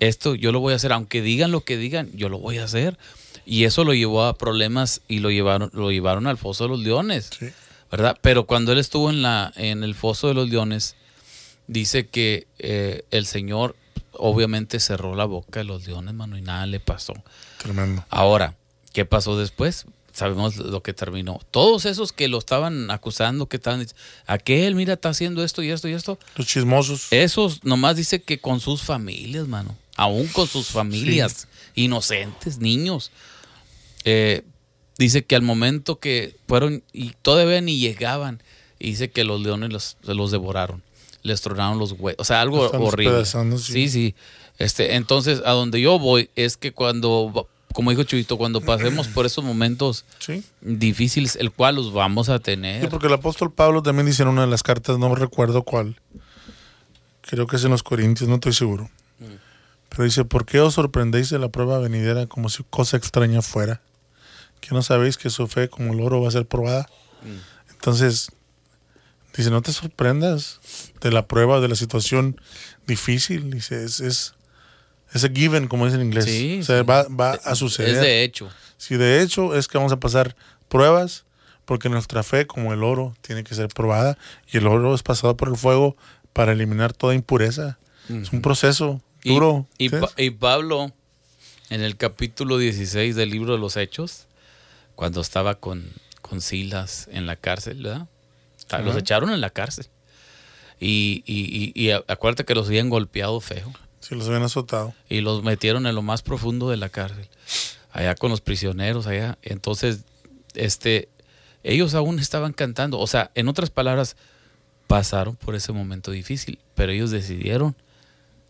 [0.00, 2.64] esto yo lo voy a hacer, aunque digan lo que digan, yo lo voy a
[2.64, 2.98] hacer.
[3.50, 6.80] Y eso lo llevó a problemas y lo llevaron, lo llevaron al foso de los
[6.80, 7.30] leones.
[7.90, 8.18] ¿Verdad?
[8.20, 10.96] Pero cuando él estuvo en, la, en el foso de los leones,
[11.66, 13.74] dice que eh, el Señor
[14.12, 17.14] obviamente cerró la boca de los leones, mano, y nada le pasó.
[17.56, 18.04] Tremendo.
[18.10, 18.54] Ahora,
[18.92, 19.86] ¿qué pasó después?
[20.12, 21.40] Sabemos lo que terminó.
[21.50, 23.86] Todos esos que lo estaban acusando, que estaban
[24.26, 26.18] aquel, mira, está haciendo esto y esto y esto.
[26.36, 27.06] Los chismosos.
[27.12, 29.74] Esos nomás dice que con sus familias, mano.
[29.96, 31.48] Aún con sus familias.
[31.74, 33.10] Inocentes, niños.
[34.10, 34.42] Eh,
[34.96, 38.42] dice que al momento que fueron, y todavía ni llegaban,
[38.80, 40.82] dice que los leones los, los devoraron.
[41.22, 42.18] Les tronaron los huesos.
[42.18, 43.26] O sea, algo horrible.
[43.58, 43.90] Sí.
[43.90, 44.14] sí,
[44.58, 49.26] Este, entonces, a donde yo voy es que cuando, como dijo Chuito, cuando pasemos por
[49.26, 50.06] esos momentos
[50.62, 52.80] difíciles, el cual los vamos a tener.
[52.80, 56.00] Sí, porque el apóstol Pablo también dice en una de las cartas, no recuerdo cuál,
[57.20, 58.84] creo que es en los Corintios, no estoy seguro.
[59.18, 59.34] Mm.
[59.90, 63.82] Pero dice, ¿por qué os sorprendéis de la prueba venidera como si cosa extraña fuera?
[64.60, 66.88] Que no sabéis que su fe como el oro va a ser probada.
[67.22, 67.70] Mm.
[67.72, 68.32] Entonces,
[69.38, 70.58] Dice, no te sorprendas
[71.00, 72.40] de la prueba, de la situación
[72.88, 73.52] difícil.
[73.52, 74.34] Dice, es, es,
[75.14, 76.24] es a given, como dice en inglés.
[76.24, 77.94] Sí, o sea, va, va a suceder.
[77.94, 78.50] Es de hecho.
[78.78, 80.34] Sí, de hecho es que vamos a pasar
[80.68, 81.24] pruebas
[81.66, 84.18] porque nuestra fe, como el oro, tiene que ser probada
[84.50, 85.96] y el oro es pasado por el fuego
[86.32, 87.78] para eliminar toda impureza.
[88.08, 89.68] Es un proceso duro.
[89.78, 90.92] Y, y, Pablo,
[91.70, 94.26] en el capítulo 16 del libro de los Hechos,
[94.98, 98.08] cuando estaba con, con Silas en la cárcel, ¿verdad?
[98.82, 99.86] Los echaron en la cárcel.
[100.80, 103.72] Y, y, y, acuérdate que los habían golpeado feo.
[104.00, 104.92] Sí, los habían azotado.
[105.08, 107.28] Y los metieron en lo más profundo de la cárcel.
[107.92, 109.38] Allá con los prisioneros, allá.
[109.42, 110.00] Entonces,
[110.54, 111.08] este,
[111.62, 112.98] ellos aún estaban cantando.
[112.98, 114.16] O sea, en otras palabras,
[114.88, 117.76] pasaron por ese momento difícil, pero ellos decidieron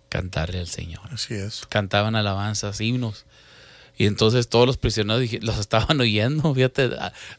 [0.08, 1.02] cantarle al Señor.
[1.12, 1.66] Así es.
[1.68, 3.26] Cantaban alabanzas, himnos.
[3.98, 6.88] Y entonces todos los prisioneros los estaban oyendo, fíjate,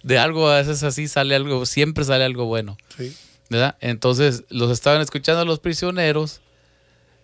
[0.03, 2.77] de algo a veces así sale algo, siempre sale algo bueno.
[2.97, 3.15] Sí.
[3.49, 3.77] ¿Verdad?
[3.79, 6.41] Entonces los estaban escuchando los prisioneros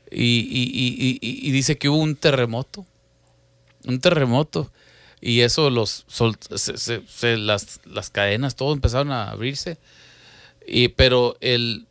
[0.10, 2.86] y, dice que hubo un terremoto,
[3.86, 4.72] un terremoto.
[5.22, 6.06] Y eso los
[7.22, 9.78] las, las, cadenas, todo empezaron a abrirse.
[10.66, 11.88] Y, pero el,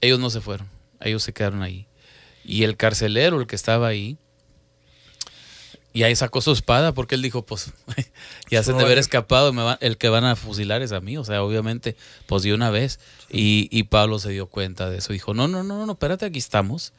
[0.00, 0.68] ellos no se fueron,
[1.00, 1.86] ellos se quedaron ahí.
[2.44, 4.18] Y el carcelero, el que estaba ahí,
[5.94, 7.72] y ahí sacó su espada porque él dijo, pues
[8.50, 11.24] ya se de haber escapado, me el que van a fusilar es a mí, o
[11.24, 11.94] sea, obviamente,
[12.26, 12.98] pues de una vez.
[13.30, 16.92] Y, Pablo se dio cuenta de eso, dijo, no, no, no, no, espérate, aquí estamos,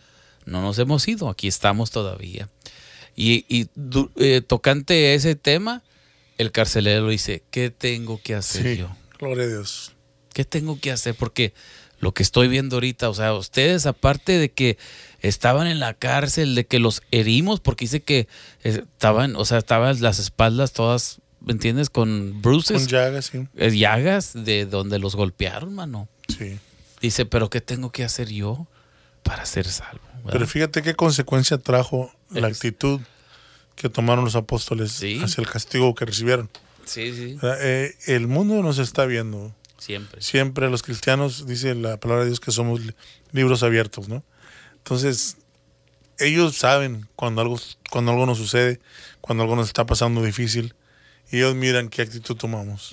[0.46, 2.48] no nos hemos ido, aquí estamos todavía.
[3.18, 3.68] Y, y
[4.16, 5.84] eh, tocante ese tema,
[6.38, 8.96] el carcelero dice, ¿qué tengo que hacer yo?
[9.20, 9.92] Gloria a Dios.
[10.32, 11.16] ¿Qué tengo que hacer?
[11.16, 11.54] Porque
[12.00, 14.78] lo que estoy viendo ahorita, o sea, ustedes aparte de que
[15.28, 18.28] estaban en la cárcel, de que los herimos, porque dice que
[18.64, 21.90] estaban, o sea, estaban las espaldas todas, ¿me entiendes?
[21.90, 22.84] Con bruces.
[22.84, 23.48] Con llagas, sí.
[23.56, 26.08] Eh, llagas de donde los golpearon, mano.
[26.28, 26.60] Sí.
[27.02, 28.68] Dice, pero ¿qué tengo que hacer yo
[29.24, 30.02] para ser salvo?
[30.32, 33.00] Pero fíjate qué consecuencia trajo la actitud
[33.76, 36.50] que tomaron los apóstoles hacia el castigo que recibieron.
[36.86, 37.38] Sí, sí.
[37.44, 39.54] Eh, el mundo nos está viendo.
[39.78, 40.22] Siempre.
[40.22, 42.82] Siempre los cristianos, dice la palabra de Dios, que somos
[43.34, 44.24] libros abiertos, ¿no?
[44.86, 45.38] Entonces,
[46.20, 48.80] ellos saben cuando algo, cuando algo nos sucede,
[49.20, 50.76] cuando algo nos está pasando difícil,
[51.32, 52.92] y ellos miran qué actitud tomamos.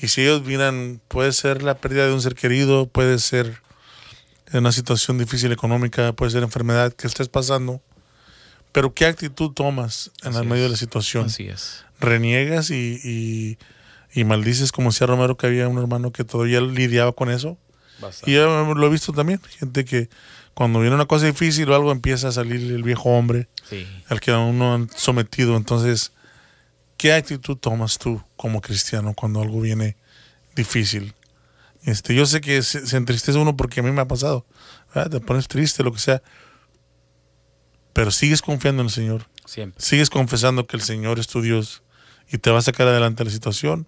[0.00, 3.60] Y si ellos miran, puede ser la pérdida de un ser querido, puede ser
[4.52, 7.82] una situación difícil económica, puede ser enfermedad que estés pasando,
[8.70, 11.26] pero ¿qué actitud tomas en el medio de la situación?
[11.26, 11.84] Así es.
[11.98, 13.58] ¿Reniegas y,
[14.14, 17.58] y maldices como decía Romero que había un hermano que todavía lidiaba con eso?
[18.26, 20.08] Y yo lo he visto también, gente que
[20.54, 23.48] cuando viene una cosa difícil o algo empieza a salir el viejo hombre
[24.08, 25.56] al que uno han sometido.
[25.56, 26.12] Entonces,
[26.96, 29.96] ¿qué actitud tomas tú como cristiano cuando algo viene
[30.54, 31.14] difícil?
[31.82, 34.46] Este, yo sé que se, entristece uno porque a mí me ha pasado.
[35.10, 36.22] Te pones triste, lo que sea.
[37.92, 39.26] pero sigues confiando en el Señor.
[39.44, 39.82] Siempre.
[39.84, 41.82] Sigues confesando que el Señor es tu Dios
[42.30, 43.86] y te va a sacar adelante la situación.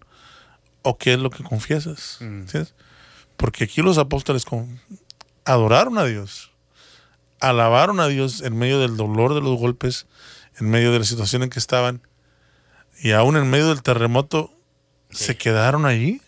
[0.82, 2.18] ¿O qué es lo que confiesas?
[2.20, 2.40] Mm.
[2.40, 2.74] ¿Entiendes?
[3.36, 4.80] Porque aquí los apóstoles con-
[5.44, 6.50] adoraron a Dios,
[7.40, 10.06] alabaron a Dios en medio del dolor de los golpes,
[10.58, 12.00] en medio de la situación en que estaban,
[13.02, 14.52] y aún en medio del terremoto,
[15.10, 16.20] se quedaron allí.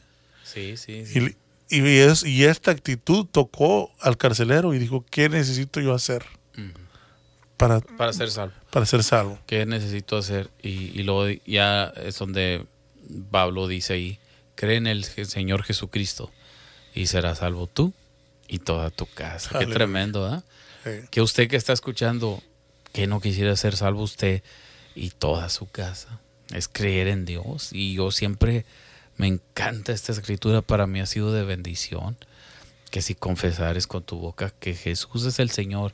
[0.44, 1.36] Sí, sí, sí.
[1.70, 6.24] Y, y, es- y esta actitud tocó al carcelero y dijo, ¿qué necesito yo hacer
[7.56, 8.54] para, Para ser salvo.
[8.70, 9.38] para ser salvo?
[9.46, 10.50] ¿Qué necesito hacer?
[10.62, 12.66] Y, y luego ya es donde
[13.30, 14.18] Pablo dice ahí,
[14.54, 16.30] cree en el Señor Jesucristo
[16.94, 17.92] y serás salvo tú
[18.46, 19.58] y toda tu casa.
[19.58, 20.42] Qué tremendo, ¿ah?
[20.84, 22.42] Eh, Que usted que está escuchando,
[22.92, 24.42] que no quisiera ser salvo usted
[24.94, 26.20] y toda su casa.
[26.52, 27.70] Es creer en Dios.
[27.72, 28.64] Y yo siempre
[29.16, 32.16] me encanta esta escritura, para mí ha sido de bendición.
[32.90, 35.92] Que si confesares con tu boca que Jesús es el Señor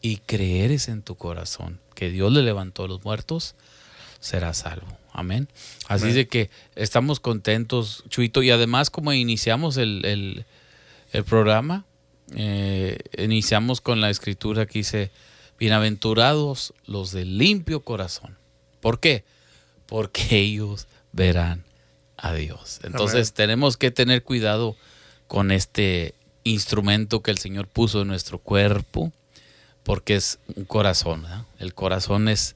[0.00, 3.56] y creeres en tu corazón que Dios le levantó a los muertos,
[4.20, 4.86] serás salvo.
[5.18, 5.48] Amén.
[5.88, 6.14] Así Amén.
[6.16, 8.42] de que estamos contentos, Chuito.
[8.42, 10.44] Y además, como iniciamos el, el-
[11.12, 11.84] el programa,
[12.34, 15.10] eh, iniciamos con la escritura que dice,
[15.58, 18.36] bienaventurados los de limpio corazón.
[18.80, 19.24] ¿Por qué?
[19.86, 21.64] Porque ellos verán
[22.16, 22.80] a Dios.
[22.82, 23.34] Entonces Amén.
[23.34, 24.76] tenemos que tener cuidado
[25.28, 26.14] con este
[26.44, 29.12] instrumento que el Señor puso en nuestro cuerpo,
[29.82, 31.24] porque es un corazón.
[31.58, 32.54] El corazón es,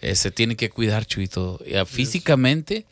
[0.00, 2.86] eh, se tiene que cuidar, Chuito, eh, físicamente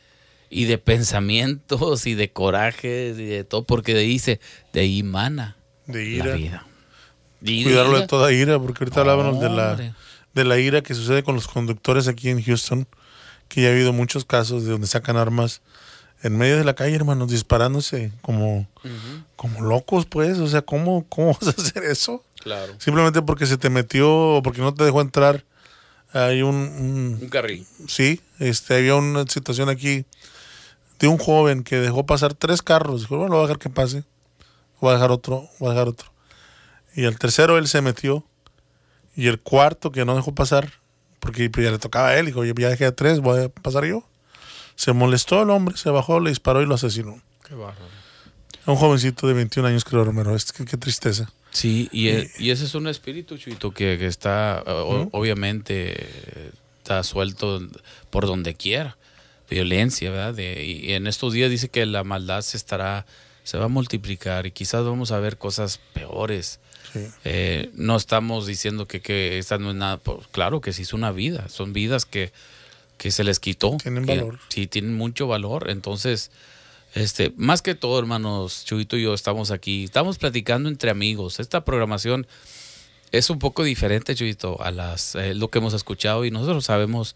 [0.50, 4.40] y de pensamientos y de corajes y de todo, porque de ahí se,
[4.72, 6.34] de ahí mana de la ira.
[6.36, 6.66] vida.
[7.42, 8.06] Y Cuidarlo de ira.
[8.06, 9.94] toda ira, porque ahorita hablábamos de la,
[10.34, 12.86] de la ira que sucede con los conductores aquí en Houston,
[13.48, 15.60] que ya ha habido muchos casos de donde sacan armas
[16.22, 18.66] en medio de la calle, hermanos, disparándose como,
[19.36, 20.38] como locos, pues.
[20.38, 22.24] O sea, ¿cómo, ¿cómo vas a hacer eso?
[22.42, 22.74] Claro.
[22.78, 25.44] Simplemente porque se te metió o porque no te dejó entrar.
[26.12, 27.66] Hay un, un- Un carril.
[27.88, 30.04] sí, este, había una situación aquí
[30.98, 33.02] de un joven que dejó pasar tres carros.
[33.02, 34.04] Dijo, bueno, voy a dejar que pase.
[34.80, 36.10] Voy a dejar otro, voy a dejar otro.
[36.94, 38.24] Y el tercero él se metió.
[39.14, 40.72] Y el cuarto que no dejó pasar,
[41.20, 43.84] porque pues, ya le tocaba a él, dijo, ya dejé a tres, voy a pasar
[43.86, 44.04] yo.
[44.74, 47.20] Se molestó el hombre, se bajó, le disparó y lo asesinó.
[47.46, 47.86] Qué bárbaro.
[48.66, 50.34] Un jovencito de 21 años, creo, Romero.
[50.36, 51.30] Es, qué, qué tristeza.
[51.50, 55.94] Sí, y, e- y ese es un espíritu, Chuito, que, que está, eh, o- obviamente,
[56.02, 56.50] eh,
[56.82, 57.60] está suelto
[58.10, 58.96] por donde quiera.
[59.48, 60.34] Violencia, ¿verdad?
[60.34, 63.06] De- y en estos días dice que la maldad se estará,
[63.44, 66.58] se va a multiplicar y quizás vamos a ver cosas peores.
[66.92, 67.06] Sí.
[67.24, 70.92] Eh, no estamos diciendo que, que esta no es nada, pues, claro que sí es
[70.92, 72.32] una vida, son vidas que,
[72.98, 73.76] que se les quitó.
[73.82, 74.38] Tienen que- valor.
[74.48, 75.70] Sí, tienen mucho valor.
[75.70, 76.30] Entonces,
[76.96, 81.40] este, más que todo, hermanos, Chuito y yo estamos aquí, estamos platicando entre amigos.
[81.40, 82.26] Esta programación
[83.12, 87.14] es un poco diferente, Chuito, a las eh, lo que hemos escuchado y nosotros sabemos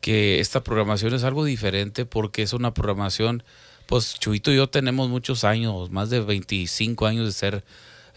[0.00, 3.42] que esta programación es algo diferente porque es una programación,
[3.86, 7.64] pues Chuito y yo tenemos muchos años, más de 25 años de ser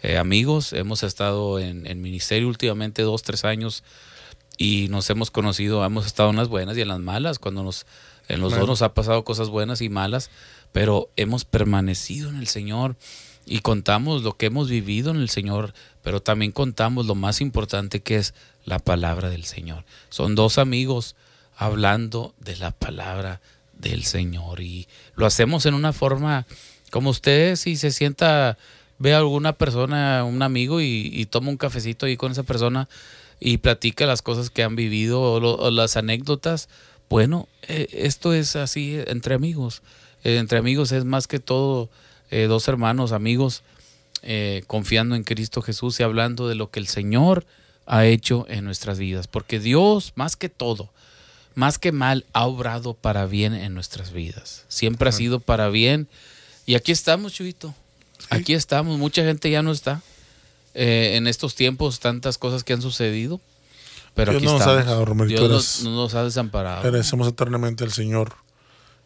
[0.03, 3.83] eh, amigos, hemos estado en, en ministerio últimamente dos, tres años
[4.57, 7.85] y nos hemos conocido, hemos estado en las buenas y en las malas, cuando nos,
[8.29, 8.61] en los Bueno.
[8.61, 10.29] dos nos ha pasado cosas buenas y malas,
[10.74, 12.97] pero hemos permanecido en el Señor
[13.45, 18.01] y contamos lo que hemos vivido en el Señor, pero también contamos lo más importante
[18.01, 18.34] que es
[18.65, 19.86] la palabra del Señor.
[20.09, 21.15] Son dos amigos
[21.55, 23.39] hablando de la palabra
[23.74, 26.45] del Señor y lo hacemos en una forma
[26.91, 28.57] como usted si se sienta
[28.99, 32.88] ve a alguna persona, un amigo y, toma un cafecito ahí con esa persona
[33.39, 36.69] y platica las cosas que han vivido o, las anécdotas.
[37.09, 39.82] Bueno, eh, esto es así entre amigos.
[40.24, 41.89] Eh, entre amigos es más que todo
[42.32, 43.61] eh, dos hermanos, amigos,
[44.24, 47.45] eh, confiando en Cristo Jesús y hablando de lo que el Señor
[47.86, 49.28] ha hecho en nuestras vidas.
[49.28, 50.89] Porque Dios, más que todo,
[51.53, 54.65] más que mal, ha obrado para bien en nuestras vidas.
[54.67, 56.07] Siempre ha sido para bien.
[56.65, 57.76] Y aquí estamos, Chuito.
[58.32, 58.97] Aquí estamos.
[58.97, 60.01] Mucha gente ya no está.
[60.74, 63.39] Eh, en estos tiempos, tantas cosas que han sucedido.
[64.15, 64.86] Pero Dios aquí no nos ha estamos.
[64.86, 66.80] dejado, Romerito, Dios no nos ha desamparado.
[66.80, 68.42] Agradecemos eternamente al Señor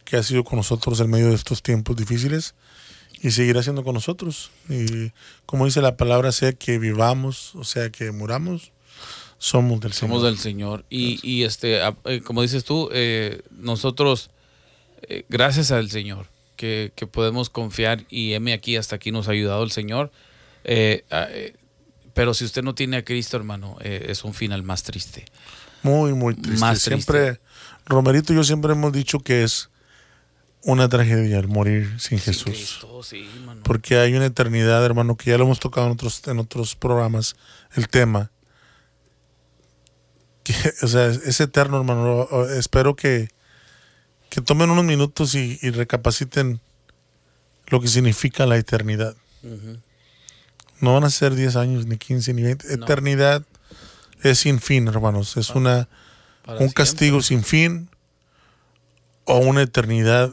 [0.08, 2.56] que ha sido con nosotros en medio de estos tiempos difíciles
[3.22, 4.52] y seguirá siendo con nosotros.
[4.70, 5.12] Y
[5.46, 8.72] como dice la palabra, sea que vivamos o sea que muramos,
[9.38, 10.10] somos del Señor.
[10.10, 10.86] Somos del Señor.
[10.90, 14.30] Y, y este, a- eh, como dices tú, eh, nosotros,
[15.10, 19.32] eh, gracias al Señor, que, que podemos confiar y heme aquí, hasta aquí nos ha
[19.32, 20.10] ayudado el Señor.
[20.64, 21.54] Eh, ah, eh,
[22.14, 25.26] pero si usted no tiene a Cristo, hermano, eh, es un final más triste.
[25.84, 26.60] Muy, muy triste.
[26.62, 27.12] Más triste.
[27.14, 27.40] Siempre,
[27.86, 29.70] Romerito y yo siempre hemos dicho que es
[30.64, 32.46] una tragedia el morir sin Sin Jesús.
[32.46, 33.62] Cristo, sí, hermano.
[33.64, 37.36] Porque hay una eternidad, hermano, que ya lo hemos tocado en otros, en otros programas,
[37.76, 38.32] el tema.
[40.44, 42.28] que, o sea, es eterno, hermano.
[42.50, 43.30] Espero que,
[44.30, 46.60] que tomen unos minutos y, recapaciten
[47.68, 49.16] lo que significa la eternidad.
[50.80, 52.74] No van a ser 10 años, ni 15, ni 20.
[52.74, 53.44] Eternidad
[54.22, 55.38] es sin fin, hermanos.
[55.38, 55.88] Es una,
[56.60, 57.90] un castigo sin fin
[59.26, 60.32] o una eternidad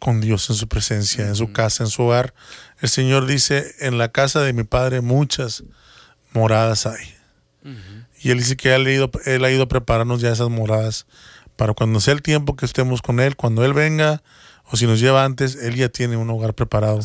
[0.00, 2.34] con Dios en su presencia, en su casa, en su hogar.
[2.80, 5.62] El Señor dice, en la casa de mi Padre muchas
[6.32, 7.14] moradas hay.
[8.22, 11.06] Y Él dice que él ha, ido, él ha ido a prepararnos ya esas moradas
[11.56, 14.22] para cuando sea el tiempo que estemos con Él, cuando Él venga
[14.70, 17.00] o si nos lleva antes, Él ya tiene un hogar preparado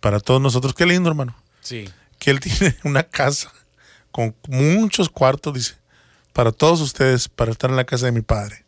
[0.00, 0.74] para todos nosotros.
[0.74, 1.36] Qué lindo, hermano.
[1.60, 1.88] Sí.
[2.18, 3.52] Que Él tiene una casa
[4.10, 5.74] con muchos cuartos, dice,
[6.32, 8.64] para todos ustedes, para estar en la casa de mi Padre.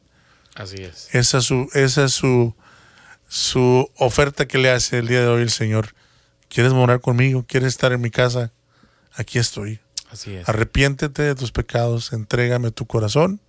[0.55, 1.09] Así es.
[1.13, 2.55] Esa es su, esa es su,
[3.33, 5.95] su oferta que le hace el día de hoy el Señor.
[6.51, 7.47] ¿Quieres morar conmigo?
[7.49, 8.53] ¿Quieres estar en mi casa?
[9.15, 9.81] Aquí estoy.
[10.11, 10.47] Así es.
[10.47, 13.41] Arrepiéntete de tus pecados, entrégame tu corazón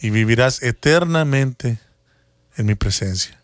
[0.00, 1.80] y vivirás eternamente
[2.56, 3.42] en mi presencia.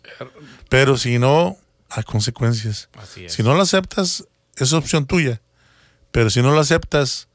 [0.69, 1.57] Pero si no,
[1.89, 2.87] hay consecuencias.
[2.93, 3.33] Así es.
[3.33, 4.23] Si no lo aceptas,
[4.55, 5.41] es opción tuya.
[6.13, 7.27] Pero si no lo aceptas,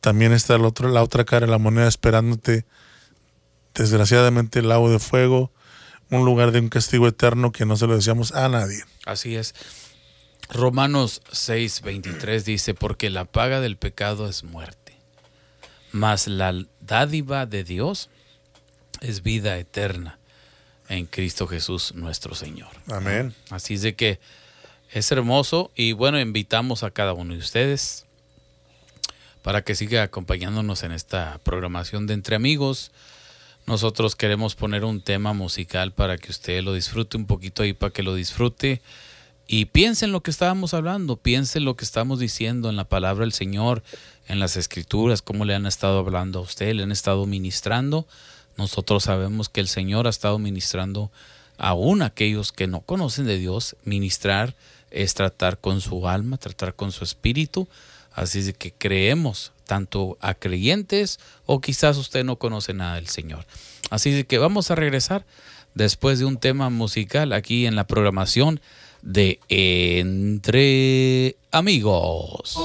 [0.00, 2.66] también está el otro, la otra cara de la moneda esperándote
[3.72, 5.52] desgraciadamente el lago de fuego,
[6.10, 8.82] un lugar de un castigo eterno que no se lo deseamos a nadie.
[9.04, 9.54] Así es.
[10.50, 14.94] Romanos 6:23 dice, porque la paga del pecado es muerte,
[15.92, 18.08] mas la dádiva de Dios
[19.00, 20.18] es vida eterna
[20.88, 22.70] en Cristo Jesús nuestro Señor.
[22.88, 23.34] Amén.
[23.50, 24.20] Así es de que
[24.90, 28.06] es hermoso y bueno, invitamos a cada uno de ustedes
[29.42, 32.90] para que siga acompañándonos en esta programación de Entre Amigos.
[33.68, 37.92] Nosotros queremos poner un tema musical para que usted lo disfrute un poquito ahí, para
[37.92, 38.80] que lo disfrute
[39.46, 42.88] y piense en lo que estábamos hablando, piense en lo que estamos diciendo en la
[42.88, 43.82] palabra del Señor,
[44.26, 48.06] en las escrituras, cómo le han estado hablando a usted, le han estado ministrando.
[48.56, 51.12] Nosotros sabemos que el Señor ha estado ministrando
[51.58, 53.76] aún a aquellos que no conocen de Dios.
[53.84, 54.56] Ministrar
[54.90, 57.68] es tratar con su alma, tratar con su espíritu.
[58.12, 63.46] Así es que creemos tanto a creyentes o quizás usted no conoce nada del Señor.
[63.90, 65.24] Así que vamos a regresar
[65.74, 68.60] después de un tema musical aquí en la programación
[69.02, 72.58] de Entre Amigos.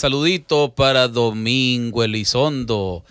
[0.00, 3.04] Saludito para Domingo Elizondo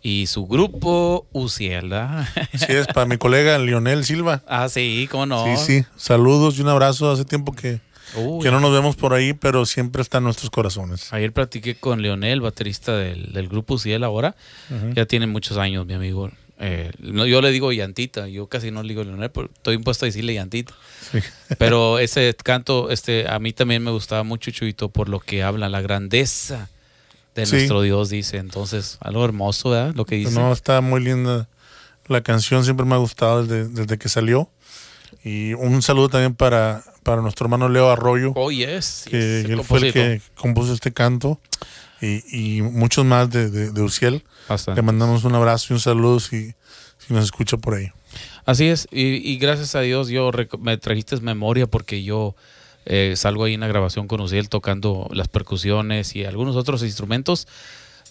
[0.00, 2.28] y su grupo Uciela.
[2.54, 4.42] Sí, es para mi colega Lionel Silva.
[4.46, 5.44] ah, sí, cómo no.
[5.44, 5.84] Sí, sí.
[5.96, 7.10] Saludos y un abrazo.
[7.10, 7.80] Hace tiempo que,
[8.16, 11.12] Uy, que no nos vemos por ahí, pero siempre está en nuestros corazones.
[11.12, 14.36] Ayer platiqué con Leonel, baterista del, del grupo Uciel ahora.
[14.94, 16.30] Ya tiene muchos años, mi amigo.
[16.58, 20.04] Eh, no, yo le digo llantita, yo casi no le digo Leonel, pero estoy impuesto
[20.04, 20.72] a decirle llantita.
[21.12, 21.18] Sí.
[21.58, 25.68] Pero ese canto, este, a mí también me gustaba mucho, Chuito, por lo que habla,
[25.68, 26.68] la grandeza
[27.34, 27.56] de Sí.
[27.56, 28.38] nuestro Dios, dice.
[28.38, 29.94] Entonces, algo hermoso, ¿verdad?
[29.94, 30.32] Lo que dice.
[30.32, 31.46] No, está muy linda.
[32.08, 34.50] La canción siempre me ha gustado desde, desde que salió.
[35.22, 39.04] Y un saludo también para, para nuestro hermano Leo Arroyo, Oh, yes.
[39.08, 41.38] que yes, él fue el que compuso este canto.
[42.00, 44.24] Y, y muchos más de, de, de Uciel.
[44.48, 44.80] Bastante.
[44.80, 46.54] Le mandamos un abrazo y un saludo si,
[46.98, 47.90] si nos escucha por ahí.
[48.44, 50.30] Así es, y, y gracias a Dios yo
[50.60, 52.36] me trajiste memoria porque yo
[52.86, 57.48] eh, salgo ahí en la grabación con Uciel tocando las percusiones y algunos otros instrumentos.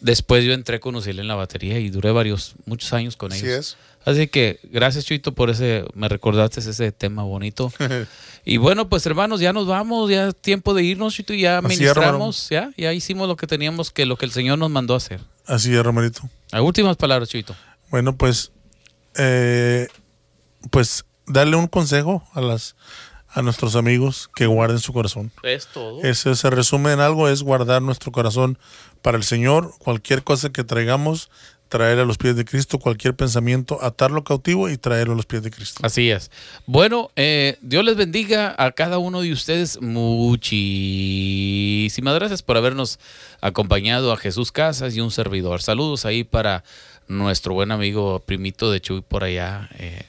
[0.02, 3.44] Después yo entré con Uciel en la batería y duré varios, muchos años con ellos.
[3.44, 3.78] Así es.
[4.04, 7.72] Así que gracias Chuito por ese, me recordaste ese tema bonito.
[8.46, 12.50] y bueno, pues hermanos, ya nos vamos, ya es tiempo de irnos, Chuito, ya ministramos,
[12.50, 15.22] ya, ya hicimos lo que teníamos que, lo que el Señor nos mandó a hacer.
[15.48, 16.22] Así es, Romerito.
[16.52, 17.56] Las últimas palabras, Chuito.
[17.90, 18.52] Bueno, pues,
[19.16, 19.88] eh,
[20.72, 22.76] pues darle un consejo a las
[23.36, 25.30] a nuestros amigos que guarden su corazón.
[25.44, 26.02] Es todo.
[26.04, 28.58] Ese se resume en algo, es guardar nuestro corazón
[29.02, 29.74] para el Señor.
[29.78, 31.30] Cualquier cosa que traigamos,
[31.70, 32.80] traer a los pies de Cristo.
[32.80, 35.82] Cualquier pensamiento, atarlo cautivo y traerlo a los pies de Cristo.
[35.84, 36.32] Así es.
[36.66, 39.82] Bueno, eh, Dios les bendiga a cada uno de ustedes.
[39.82, 40.46] Muchísimas
[42.16, 43.00] gracias por habernos
[43.42, 45.62] acompañado a Jesús Casas y un servidor.
[45.62, 46.64] Saludos ahí para
[47.08, 50.04] nuestro buen amigo primito de Chuy por allá, eh,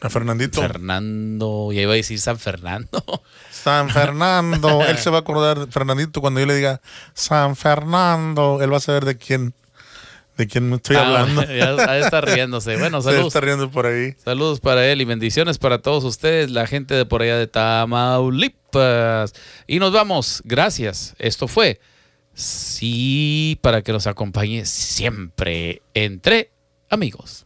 [0.00, 0.60] A Fernandito.
[0.60, 1.70] Fernando.
[1.72, 3.02] Ya iba a decir San Fernando.
[3.50, 4.84] San Fernando.
[4.84, 6.80] Él se va a acordar, Fernandito, cuando yo le diga
[7.14, 8.60] San Fernando.
[8.62, 9.54] Él va a saber de quién,
[10.38, 11.42] de quién me estoy Ah, hablando.
[11.52, 12.76] ya estar riéndose.
[12.78, 13.26] Bueno, Se saludos.
[13.26, 14.14] está riendo por ahí.
[14.24, 19.34] Saludos para él y bendiciones para todos ustedes, la gente de por allá de Tamaulipas.
[19.66, 20.40] Y nos vamos.
[20.44, 21.14] Gracias.
[21.18, 21.80] Esto fue
[22.32, 26.52] Sí para que nos acompañe siempre entre
[26.88, 27.44] amigos.